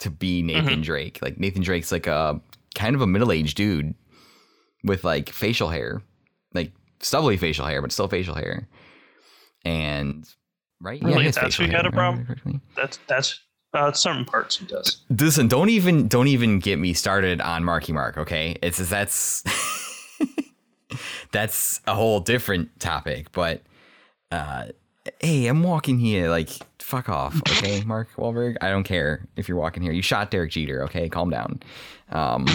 [0.00, 0.82] to be Nathan mm-hmm.
[0.82, 1.18] Drake.
[1.22, 2.40] Like Nathan Drake's like a
[2.74, 3.94] kind of a middle aged dude
[4.82, 6.02] with like facial hair,
[6.52, 8.68] like stubbly facial hair, but still facial hair.
[9.64, 10.28] And
[10.84, 12.60] right, really, yeah, that's who had a problem.
[12.76, 13.40] That's that's
[13.72, 15.02] uh, certain parts he does.
[15.10, 18.16] Listen, don't even don't even get me started on Marky Mark.
[18.16, 19.42] Okay, it's that's
[21.32, 23.32] that's a whole different topic.
[23.32, 23.62] But
[24.30, 24.66] uh,
[25.20, 26.28] hey, I'm walking here.
[26.28, 27.36] Like, fuck off.
[27.50, 28.56] Okay, Mark Wahlberg.
[28.60, 29.92] I don't care if you're walking here.
[29.92, 30.82] You shot Derek Jeter.
[30.84, 31.60] Okay, calm down.
[32.10, 32.46] Um,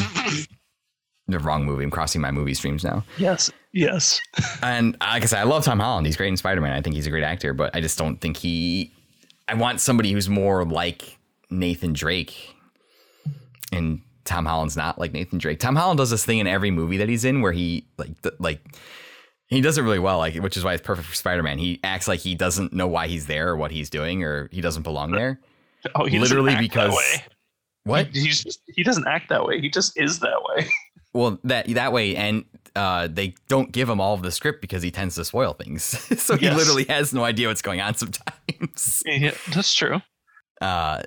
[1.32, 1.84] the wrong movie.
[1.84, 3.04] I'm crossing my movie streams now.
[3.18, 3.52] Yes.
[3.74, 4.20] Yes.
[4.62, 6.06] and like I said, I love Tom Holland.
[6.06, 6.74] He's great in Spider Man.
[6.74, 8.92] I think he's a great actor, but I just don't think he.
[9.48, 11.18] I want somebody who's more like
[11.50, 12.56] Nathan Drake.
[13.72, 15.60] And Tom Holland's not like Nathan Drake.
[15.60, 18.36] Tom Holland does this thing in every movie that he's in where he like th-
[18.40, 18.62] like
[19.48, 21.58] he does it really well, like which is why it's perfect for Spider Man.
[21.58, 24.62] He acts like he doesn't know why he's there or what he's doing or he
[24.62, 25.40] doesn't belong there.
[25.96, 26.94] Oh, he literally because
[27.86, 29.62] what he, he's just, he doesn't act that way.
[29.62, 30.68] He just is that way.
[31.14, 32.45] Well, that that way, and
[32.76, 35.84] uh, they don't give him all of the script because he tends to spoil things.
[36.22, 36.55] so he yes.
[36.55, 39.03] literally has no idea what's going on sometimes.
[39.05, 40.01] Yeah, that's true.
[40.62, 41.03] Uh,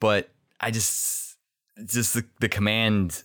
[0.00, 0.30] but
[0.60, 1.36] I just
[1.86, 3.22] just the, the command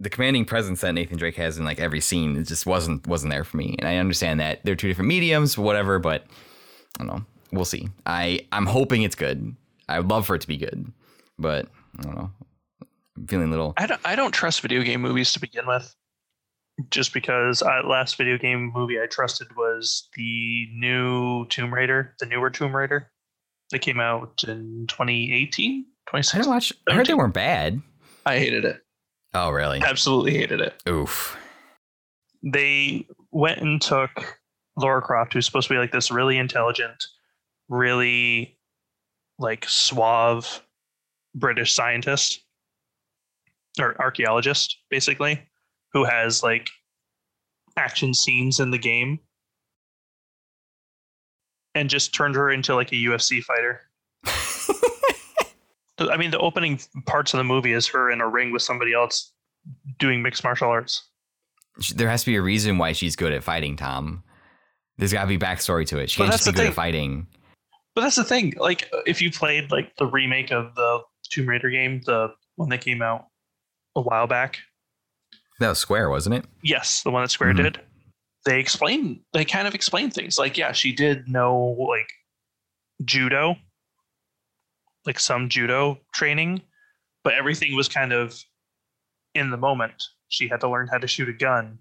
[0.00, 3.32] the commanding presence that Nathan Drake has in like every scene it just wasn't wasn't
[3.32, 3.74] there for me.
[3.78, 6.24] And I understand that they're two different mediums, whatever, but
[7.00, 7.24] I don't know.
[7.52, 7.88] We'll see.
[8.06, 9.56] I I'm hoping it's good.
[9.88, 10.92] I would love for it to be good,
[11.38, 11.66] but
[11.98, 12.30] I don't know.
[13.18, 13.74] I'm feeling a little.
[13.76, 15.94] I don't, I don't trust video game movies to begin with.
[16.90, 22.26] Just because I, last video game movie I trusted was the new Tomb Raider, the
[22.26, 23.10] newer Tomb Raider,
[23.72, 26.42] that came out in 2018, 2016.
[26.42, 26.72] I watch.
[26.88, 27.82] I heard they weren't bad.
[28.24, 28.80] I hated it.
[29.34, 29.80] Oh, really?
[29.82, 30.80] Absolutely hated it.
[30.88, 31.36] Oof.
[32.44, 34.38] They went and took
[34.76, 37.04] Lara Croft, who's supposed to be like this really intelligent,
[37.68, 38.56] really
[39.40, 40.62] like suave
[41.34, 42.44] British scientist
[43.78, 45.42] or archaeologist, basically,
[45.92, 46.68] who has like
[47.76, 49.18] action scenes in the game
[51.74, 53.82] and just turned her into like a UFC fighter.
[56.12, 58.92] I mean, the opening parts of the movie is her in a ring with somebody
[58.92, 59.32] else
[59.98, 61.08] doing mixed martial arts.
[61.94, 64.22] There has to be a reason why she's good at fighting, Tom.
[64.96, 66.10] There's got to be backstory to it.
[66.10, 66.68] She can't just be good thing.
[66.68, 67.26] at fighting.
[67.94, 68.54] But that's the thing.
[68.56, 71.00] Like, if you played like the remake of the
[71.30, 73.26] Tomb Raider game, the one that came out
[73.98, 74.58] a while back,
[75.60, 76.44] that was Square, wasn't it?
[76.62, 77.64] Yes, the one that Square mm-hmm.
[77.64, 77.80] did.
[78.44, 79.20] They explain.
[79.32, 80.38] They kind of explain things.
[80.38, 82.08] Like, yeah, she did know like
[83.04, 83.56] judo
[85.08, 86.60] like some judo training,
[87.24, 88.38] but everything was kind of
[89.34, 90.04] in the moment.
[90.28, 91.78] She had to learn how to shoot a gun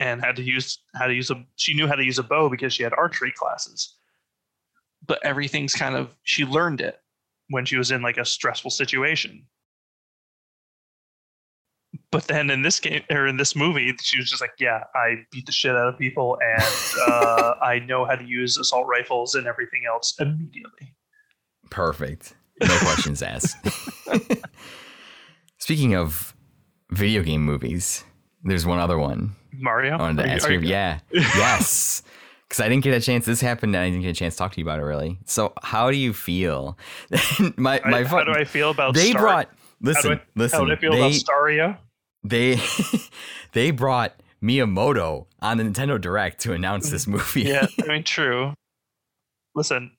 [0.00, 2.48] and had to use how to use a she knew how to use a bow
[2.48, 3.96] because she had archery classes.
[5.06, 6.98] But everything's kind of she learned it
[7.50, 9.44] when she was in like a stressful situation.
[12.10, 15.16] But then in this game or in this movie, she was just like, "Yeah, I
[15.30, 19.34] beat the shit out of people, and uh, I know how to use assault rifles
[19.34, 20.94] and everything else immediately."
[21.70, 22.34] Perfect.
[22.60, 23.56] No questions asked.
[25.58, 26.34] Speaking of
[26.90, 28.04] video game movies,
[28.42, 29.36] there's one other one.
[29.52, 29.96] Mario?
[29.96, 30.60] I wanted to ask you.
[30.60, 31.00] Yeah.
[31.10, 32.02] yes.
[32.48, 33.24] Because I didn't get a chance.
[33.24, 35.18] This happened, and I didn't get a chance to talk to you about it really.
[35.24, 36.76] So, how do you feel?
[37.56, 38.00] my my.
[38.00, 38.94] I, how do I feel about?
[38.94, 39.48] They Star- brought.
[39.82, 40.58] Listen, how I, listen.
[40.58, 41.78] How do I feel they, about Staria?
[42.24, 42.60] They
[43.52, 47.12] they brought Miyamoto on the Nintendo Direct to announce this mm-hmm.
[47.12, 47.42] movie.
[47.42, 48.54] yeah, I mean, true.
[49.54, 49.92] Listen,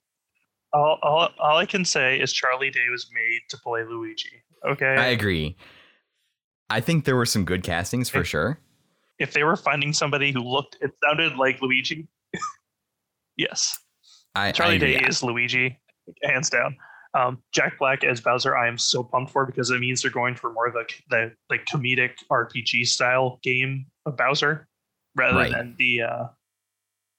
[0.74, 4.44] all, all, all I can say is Charlie Day was made to play Luigi.
[4.66, 4.86] Okay.
[4.86, 5.56] I agree.
[6.70, 8.58] I think there were some good castings for if, sure.
[9.20, 12.08] If they were finding somebody who looked, it sounded like Luigi.
[13.38, 13.80] yes.
[14.34, 15.78] I, Charlie I Day is Luigi,
[16.24, 16.76] hands down.
[17.16, 20.36] Um, Jack Black as Bowser, I am so pumped for because it means they're going
[20.36, 24.68] for more of the the like comedic RPG style game of Bowser
[25.16, 25.52] rather right.
[25.52, 26.24] than the uh,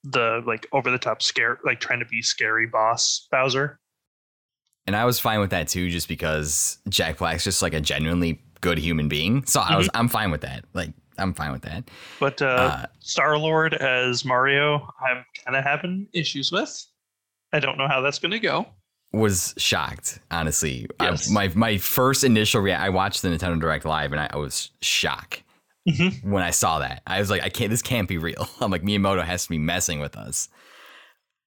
[0.04, 3.78] the like over the top scare like trying to be scary boss Bowser.
[4.86, 8.42] And I was fine with that too, just because Jack Black's just like a genuinely
[8.60, 9.44] good human being.
[9.46, 9.60] So.
[9.60, 9.96] I was mm-hmm.
[9.96, 10.64] I'm fine with that.
[10.74, 11.88] Like I'm fine with that.
[12.20, 16.86] But uh, uh Star Lord as Mario, I'm kind of having issues with.
[17.52, 18.66] I don't know how that's going to go.
[19.14, 20.86] Was shocked, honestly.
[21.00, 21.30] Yes.
[21.30, 22.84] I, my my first initial reaction.
[22.84, 25.42] I watched the Nintendo Direct live, and I, I was shocked
[25.88, 26.30] mm-hmm.
[26.30, 27.02] when I saw that.
[27.06, 27.70] I was like, I can't.
[27.70, 28.48] This can't be real.
[28.60, 30.48] I'm like, Miyamoto has to be messing with us.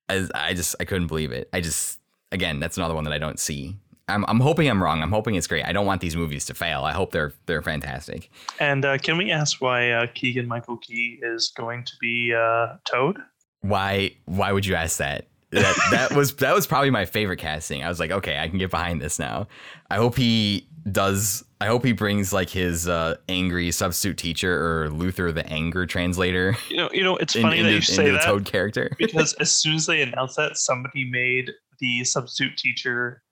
[0.09, 1.49] I, I just I couldn't believe it.
[1.51, 1.99] I just
[2.31, 3.77] again, that's another one that I don't see.
[4.09, 5.03] I'm, I'm hoping I'm wrong.
[5.03, 5.65] I'm hoping it's great.
[5.65, 6.83] I don't want these movies to fail.
[6.83, 8.29] I hope they're they're fantastic.
[8.59, 12.77] And uh, can we ask why uh, Keegan Michael Key is going to be uh,
[12.85, 13.17] Toad?
[13.61, 15.27] Why why would you ask that?
[15.51, 17.83] That that was that was probably my favorite casting.
[17.83, 19.47] I was like, okay, I can get behind this now.
[19.89, 21.43] I hope he does.
[21.61, 26.55] I hope he brings like his uh, angry substitute teacher or Luther the anger translator.
[26.69, 29.53] You know, you know, it's funny in, that you say that Toad character because as
[29.53, 33.23] soon as they announced that, somebody made the substitute teacher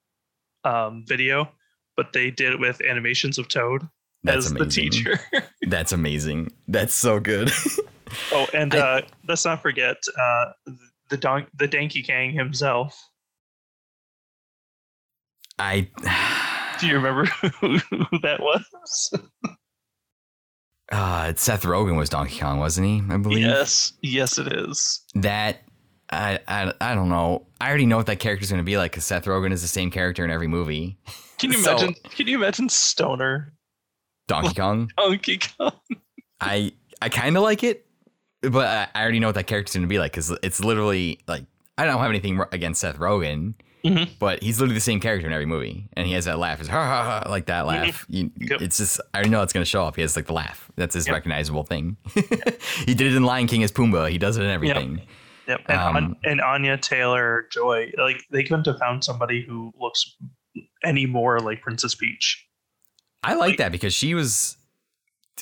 [0.63, 1.49] um, video,
[1.97, 3.87] but they did it with animations of Toad
[4.23, 4.65] That's as amazing.
[4.67, 5.19] the teacher.
[5.63, 6.51] That's amazing.
[6.67, 7.51] That's so good.
[8.31, 10.45] oh, and I, uh, let's not forget uh,
[11.09, 13.09] the don- the Danky Kang himself.
[15.59, 15.89] I
[16.79, 17.25] do you remember
[17.59, 19.13] who, who that was?
[20.91, 23.03] uh, Seth Rogen was Donkey Kong, wasn't he?
[23.09, 23.39] I believe.
[23.45, 25.01] Yes, yes, it is.
[25.15, 25.61] That
[26.09, 27.47] I, I, I don't know.
[27.59, 29.67] I already know what that character's going to be like because Seth Rogen is the
[29.67, 30.97] same character in every movie.
[31.37, 31.95] Can you so, imagine?
[32.11, 33.53] Can you imagine Stoner?
[34.27, 34.89] Donkey Kong.
[34.97, 35.73] Donkey Kong.
[36.39, 37.85] I I kind of like it,
[38.51, 41.19] but I, I, already know what that character's going to be like because it's literally
[41.27, 41.43] like
[41.77, 44.11] I don't have anything against Seth Rogen, mm-hmm.
[44.19, 46.69] but he's literally the same character in every movie, and he has that laugh, it's
[46.69, 48.05] ha ha ha, like that laugh.
[48.07, 48.13] Mm-hmm.
[48.15, 48.61] You, yep.
[48.61, 49.95] It's just I already know it's going to show up.
[49.95, 50.71] He has like the laugh.
[50.75, 51.13] That's his yep.
[51.13, 51.97] recognizable thing.
[52.13, 54.09] he did it in Lion King as Pumbaa.
[54.09, 54.99] He does it in everything.
[54.99, 55.07] Yep.
[55.47, 55.61] Yep.
[55.69, 60.15] And, um, and Anya Taylor Joy, like they couldn't have found somebody who looks
[60.83, 62.47] any more like Princess Peach.
[63.23, 64.57] I like, like that because she was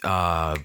[0.04, 0.58] uh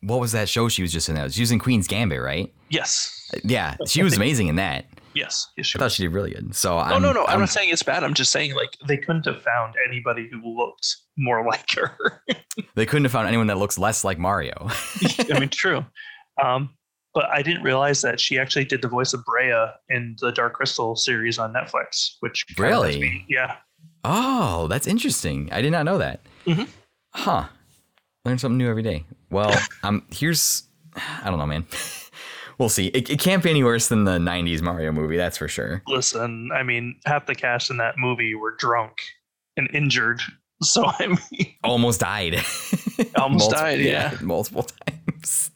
[0.00, 1.32] what was that show she was just in that?
[1.32, 2.52] She was in Queen's Gambit, right?
[2.68, 3.14] Yes.
[3.44, 4.86] Yeah, she was amazing in that.
[5.14, 6.54] Yes, yes I thought she did really good.
[6.54, 7.24] So no, I'm, no, no.
[7.24, 8.04] I'm, I'm, not saying it's bad.
[8.04, 12.22] I'm just saying like they couldn't have found anybody who looked more like her.
[12.74, 14.68] they couldn't have found anyone that looks less like Mario.
[15.30, 15.84] I mean, true.
[16.42, 16.70] Um,
[17.14, 20.54] but I didn't realize that she actually did the voice of Brea in the Dark
[20.54, 22.12] Crystal series on Netflix.
[22.20, 23.56] Which really, yeah.
[24.04, 25.48] Oh, that's interesting.
[25.50, 26.20] I did not know that.
[26.46, 26.64] Mm-hmm.
[27.14, 27.46] Huh.
[28.28, 29.06] Learn something new every day.
[29.30, 30.64] Well, um, here's
[30.94, 31.66] I don't know, man.
[32.58, 32.88] we'll see.
[32.88, 35.82] It, it can't be any worse than the '90s Mario movie, that's for sure.
[35.86, 38.92] Listen, I mean, half the cast in that movie were drunk
[39.56, 40.20] and injured.
[40.60, 42.42] So I mean, almost died.
[43.16, 44.10] almost died, yeah.
[44.10, 45.52] yeah, multiple times.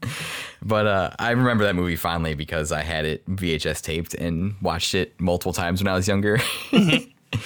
[0.62, 4.94] But uh, I remember that movie fondly because I had it VHS taped and watched
[4.94, 6.38] it multiple times when I was younger.
[6.70, 7.40] Mm-hmm.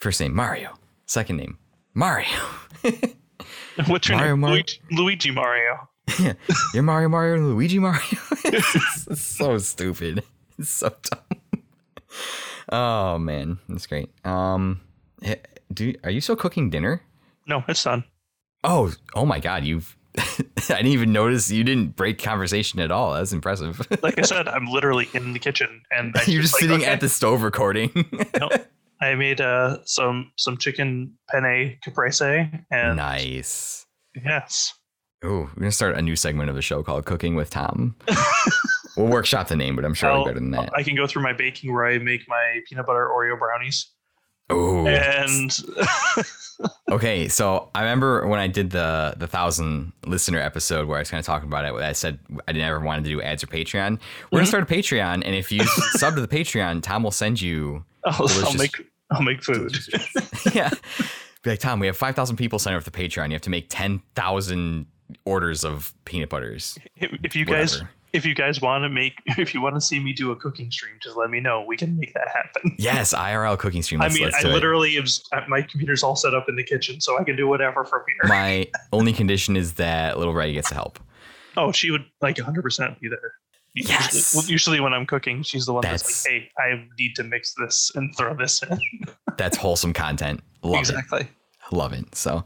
[0.00, 0.72] First name Mario,
[1.04, 1.58] second name
[1.92, 2.30] Mario.
[3.86, 4.50] What's your Mario, name?
[4.50, 5.88] Luigi, Luigi Mario.
[6.20, 6.34] yeah,
[6.74, 8.00] you're Mario Mario and Luigi Mario.
[8.44, 10.22] it's, it's so stupid.
[10.58, 11.62] It's so dumb.
[12.70, 14.10] Oh man, that's great.
[14.24, 14.80] Um,
[15.72, 17.02] do are you still cooking dinner?
[17.46, 18.04] No, it's done.
[18.62, 19.64] Oh, oh my God!
[19.64, 23.14] You've I didn't even notice you didn't break conversation at all.
[23.14, 23.80] That's impressive.
[24.02, 26.90] like I said, I'm literally in the kitchen and you're just, sitting okay.
[26.90, 27.90] at the stove recording.
[28.40, 28.52] nope.
[29.00, 33.86] I made uh, some some chicken penne caprese and nice.
[34.14, 34.72] Yes.
[35.22, 37.96] Oh, we're gonna start a new segment of the show called "Cooking with Tom."
[38.96, 40.70] we'll workshop the name, but I'm sure I'll, better than that.
[40.74, 43.90] I can go through my baking where I make my peanut butter Oreo brownies.
[44.50, 45.50] Oh, and
[46.90, 51.10] okay, so I remember when I did the the thousand listener episode where I was
[51.10, 51.72] kind of talking about it.
[51.72, 53.74] I said I never wanted to do ads or Patreon.
[53.74, 54.36] We're mm-hmm.
[54.36, 57.84] gonna start a Patreon, and if you sub to the Patreon, Tom will send you.
[58.06, 58.72] I'll, I'll make
[59.10, 59.76] I'll make food.
[60.54, 60.70] yeah,
[61.42, 61.80] be like Tom.
[61.80, 63.28] We have five thousand people sign up for the Patreon.
[63.28, 64.86] You have to make ten thousand
[65.24, 66.78] orders of peanut butters.
[66.96, 67.82] If you guys
[68.14, 70.70] if you guys want to make, if you want to see me do a cooking
[70.70, 71.64] stream, just let me know.
[71.66, 72.76] We can make that happen.
[72.84, 74.00] Yes, IRL cooking stream.
[74.00, 77.00] Let's, I mean, I literally am, uh, my computer's all set up in the kitchen,
[77.00, 78.28] so I can do whatever from here.
[78.28, 80.98] My only condition is that little Reddy gets to help.
[81.56, 83.34] Oh, she would like 100% be there.
[83.74, 84.34] Yes.
[84.34, 87.24] Usually, usually, when I'm cooking, she's the one that's, that's, like, "Hey, I need to
[87.24, 88.78] mix this and throw this in."
[89.36, 90.40] that's wholesome content.
[90.62, 91.22] Love exactly.
[91.22, 91.28] it.
[91.72, 92.14] Love it.
[92.14, 92.44] So,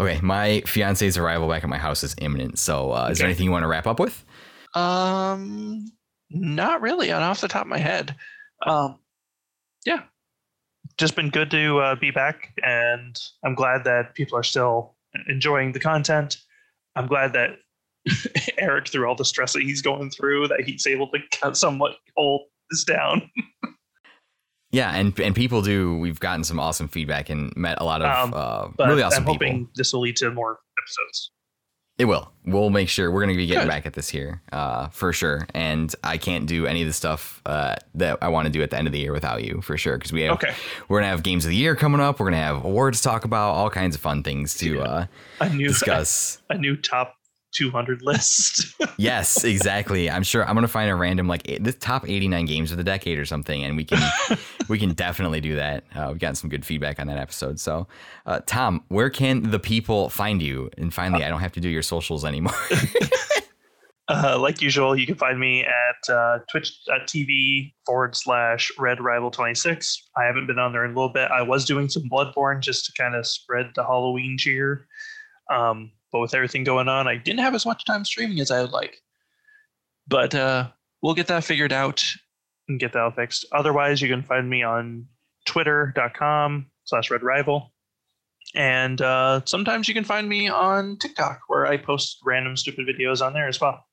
[0.00, 2.58] okay, my fiance's arrival back at my house is imminent.
[2.58, 4.24] So, uh, is there anything you want to wrap up with?
[4.74, 5.92] Um,
[6.30, 7.12] not really.
[7.12, 8.16] On off the top of my head.
[8.66, 8.98] Um,
[9.86, 10.02] yeah,
[10.98, 14.96] just been good to uh, be back, and I'm glad that people are still
[15.28, 16.38] enjoying the content.
[16.96, 17.58] I'm glad that
[18.58, 21.96] Eric, through all the stress that he's going through, that he's able to cut somewhat
[22.16, 23.30] hold this down.
[24.70, 25.98] yeah, and and people do.
[25.98, 29.26] We've gotten some awesome feedback and met a lot of um, uh, really awesome I'm
[29.26, 29.72] hoping people.
[29.76, 31.30] this will lead to more episodes.
[31.96, 32.32] It will.
[32.44, 33.68] We'll make sure we're going to be getting Good.
[33.68, 35.46] back at this here uh, for sure.
[35.54, 38.70] And I can't do any of the stuff uh, that I want to do at
[38.70, 39.96] the end of the year without you for sure.
[39.96, 40.54] Because we have okay.
[40.88, 42.18] we're going to have games of the year coming up.
[42.18, 45.06] We're going to have awards to talk about, all kinds of fun things to uh,
[45.40, 46.42] a new, discuss.
[46.50, 47.14] A, a, new top
[47.54, 48.74] 200 list.
[48.96, 50.10] yes, exactly.
[50.10, 53.18] I'm sure I'm gonna find a random like the top 89 games of the decade
[53.18, 54.02] or something, and we can
[54.68, 55.84] we can definitely do that.
[55.94, 57.58] Uh, we've gotten some good feedback on that episode.
[57.58, 57.86] So,
[58.26, 60.70] uh, Tom, where can the people find you?
[60.76, 62.54] And finally, I don't have to do your socials anymore.
[64.08, 70.10] Uh, like usual, you can find me at uh, twitch.tv forward slash red rival 26.
[70.16, 71.30] I haven't been on there in a little bit.
[71.30, 74.86] I was doing some Bloodborne just to kind of spread the Halloween cheer.
[75.50, 78.62] Um, but with everything going on, I didn't have as much time streaming as I
[78.62, 79.02] would like.
[80.06, 80.68] But uh,
[81.02, 82.04] we'll get that figured out
[82.68, 83.44] and get that all fixed.
[83.50, 85.08] Otherwise, you can find me on
[85.44, 87.72] twitter.com slash red rival.
[88.54, 93.20] And uh, sometimes you can find me on TikTok where I post random stupid videos
[93.20, 93.84] on there as well.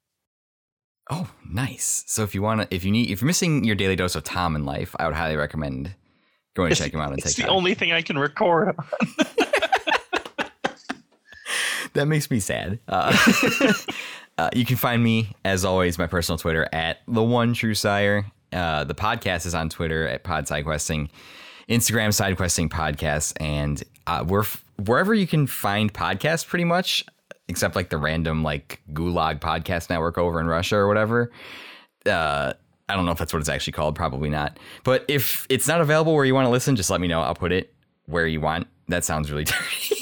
[1.10, 2.04] Oh, nice.
[2.06, 4.24] So if you want to, if you need, if you're missing your daily dose of
[4.24, 5.96] Tom in life, I would highly recommend
[6.56, 8.86] going to check him out on it's the only thing I can record on.
[11.94, 12.80] that makes me sad.
[12.88, 13.16] Uh,
[14.38, 18.26] uh, you can find me, as always, my personal Twitter at the one true cire.
[18.54, 21.10] Uh, the podcast is on Twitter at Pod Sidequesting,
[21.70, 27.06] Instagram Sidequesting Podcast, and uh, we're f- wherever you can find podcasts, pretty much,
[27.48, 31.32] except like the random like Gulag Podcast Network over in Russia or whatever.
[32.06, 32.54] Uh,
[32.90, 33.96] I don't know if that's what it's actually called.
[33.96, 34.60] Probably not.
[34.84, 37.22] But if it's not available where you want to listen, just let me know.
[37.22, 37.74] I'll put it
[38.06, 38.68] where you want.
[38.90, 39.96] That sounds really dirty.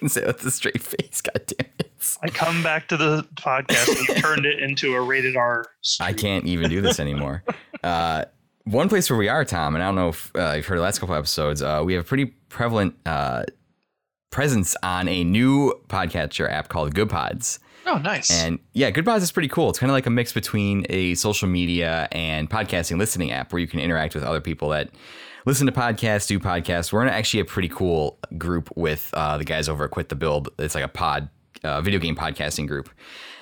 [0.00, 1.20] I can say with a straight face.
[1.20, 2.16] God damn it.
[2.22, 5.66] I come back to the podcast and turned it into a rated R.
[6.00, 7.44] I can't even do this anymore.
[7.84, 8.24] uh,
[8.64, 10.82] one place where we are, Tom, and I don't know if uh, you've heard the
[10.82, 13.42] last couple episodes, uh, we have a pretty prevalent uh,
[14.30, 17.58] presence on a new podcatcher app called Goodpods.
[17.84, 18.30] Oh, nice.
[18.30, 19.68] And yeah, Goodpods is pretty cool.
[19.68, 23.60] It's kind of like a mix between a social media and podcasting listening app where
[23.60, 24.88] you can interact with other people that
[25.46, 26.92] listen to podcasts, do podcasts.
[26.92, 30.14] We're in actually a pretty cool group with uh, the guys over at Quit the
[30.16, 30.48] Build.
[30.58, 31.28] It's like a pod,
[31.64, 32.88] uh, video game podcasting group.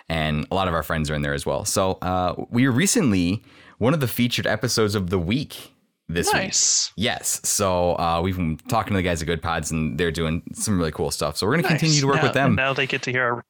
[0.09, 1.65] And a lot of our friends are in there as well.
[1.65, 3.43] So uh, we were recently
[3.79, 5.73] one of the featured episodes of the week
[6.09, 6.93] this nice.
[6.97, 7.05] week.
[7.05, 7.41] Yes.
[7.45, 10.93] So uh, we've been talking to the guys at Goodpods, and they're doing some really
[10.93, 11.37] cool stuff.
[11.37, 11.79] So we're going to Nice.
[11.81, 12.55] continue to work now, with them.
[12.55, 13.45] Now they get to hear our,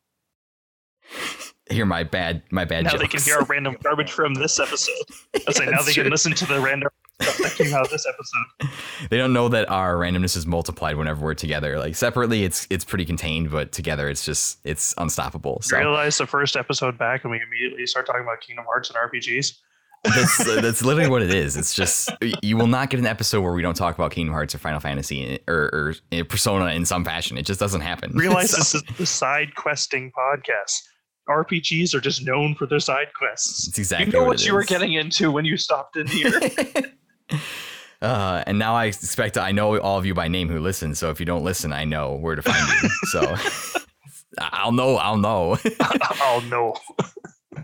[1.70, 3.02] Hear my bad, my bad now jokes.
[3.02, 4.94] they can hear our random garbage from this episode.
[5.46, 6.04] I say now they true.
[6.04, 6.88] can listen to the random
[7.18, 8.78] that came out of this episode.
[9.10, 11.78] they don't know that our randomness is multiplied whenever we're together.
[11.78, 15.60] Like separately, it's it's pretty contained, but together, it's just it's unstoppable.
[15.62, 18.98] So Realize the first episode back and we immediately start talking about Kingdom Hearts and
[18.98, 19.58] RPGs.
[20.04, 21.56] that's that's literally what it is.
[21.56, 22.10] It's just
[22.42, 24.80] you will not get an episode where we don't talk about Kingdom Hearts or Final
[24.80, 27.36] Fantasy eh, or, or eh, Persona in some fashion.
[27.36, 28.12] It just doesn't happen.
[28.12, 30.82] Realize So- this is the side questing podcast.
[31.28, 33.68] RPGs are just known for their side quests.
[33.68, 36.30] It's exactly you know what what, you were getting into when you stopped in here.
[38.00, 40.94] Uh, and now I expect I know all of you by name who listen.
[40.94, 42.88] So if you don't listen, I know where to find you.
[43.10, 43.34] So
[44.38, 44.96] I'll know.
[44.96, 45.58] I'll know.
[45.80, 46.74] oh no.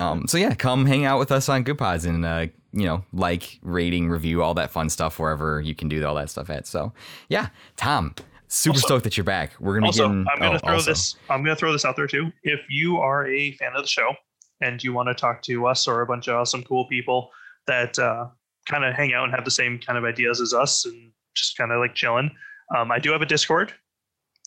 [0.00, 3.60] Um, so yeah, come hang out with us on Goodpods and uh, you know, like,
[3.62, 6.66] rating, review, all that fun stuff wherever you can do all that stuff at.
[6.66, 6.92] So
[7.28, 8.14] yeah, Tom,
[8.48, 9.52] super Also- stoked that you're back.
[9.60, 10.26] We're gonna Also, be getting.
[10.32, 10.90] I'm gonna oh, throw also.
[10.90, 11.14] this.
[11.30, 12.32] I'm gonna throw this out there too.
[12.42, 14.14] If you are a fan of the show
[14.60, 17.30] and you want to talk to us or a bunch of awesome, cool people
[17.68, 18.26] that uh,
[18.66, 21.56] kind of hang out and have the same kind of ideas as us and just
[21.56, 22.30] kind of like chilling,
[22.74, 23.72] um, I do have a Discord.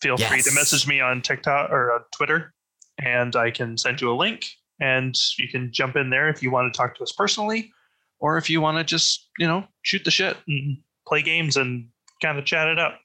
[0.00, 2.54] Feel free to message me on TikTok or on Twitter,
[3.02, 4.46] and I can send you a link,
[4.80, 7.72] and you can jump in there if you want to talk to us personally,
[8.20, 11.88] or if you want to just you know shoot the shit and play games and
[12.22, 13.00] kind of chat it up.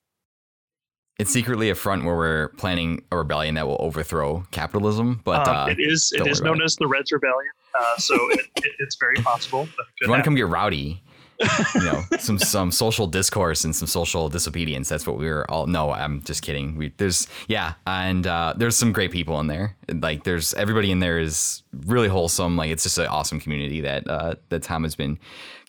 [1.19, 5.21] It's secretly a front where we're planning a rebellion that will overthrow capitalism.
[5.23, 8.47] But Um, uh, it is it is known as the Reds Rebellion, uh, so it,
[8.57, 9.65] it, it's very possible.
[9.65, 11.03] That it you want to come get rowdy,
[11.75, 14.89] you know, some some social discourse and some social disobedience.
[14.89, 15.67] That's what we were all.
[15.67, 16.75] No, I'm just kidding.
[16.75, 19.75] We there's yeah, and uh, there's some great people in there.
[19.91, 22.55] Like there's everybody in there is really wholesome.
[22.55, 25.19] Like it's just an awesome community that uh, that Tom has been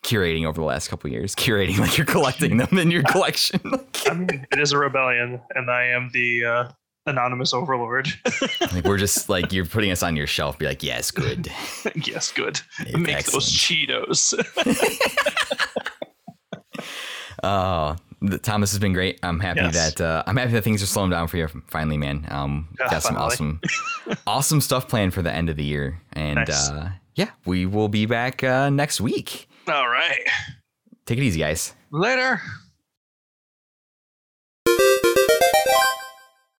[0.03, 1.35] curating over the last couple of years.
[1.45, 3.59] Curating like you're collecting them in your collection.
[4.05, 6.71] I mean, it is a rebellion, and I am the uh,
[7.05, 8.07] anonymous overlord.
[8.73, 10.57] like we're just like you're putting us on your shelf.
[10.57, 11.47] Be like, yes, good.
[11.95, 12.59] yes, good.
[12.79, 13.43] It's Make excellent.
[13.45, 14.33] those Cheetos.
[17.43, 17.95] Oh,
[18.27, 19.19] th- Thomas has been great.
[19.21, 19.93] I'm happy Yes.
[19.95, 22.25] that uh, I'm happy that things are slowing down for you finally, man.
[22.29, 23.25] Um, Yeah, got some finally.
[23.33, 23.61] awesome,
[24.25, 26.69] awesome stuff planned for the end of the year, and Nice.
[26.69, 29.47] uh, yeah, we will be back uh, next week.
[29.67, 30.21] All right.
[31.05, 31.75] Take it easy, guys.
[31.91, 32.41] Later.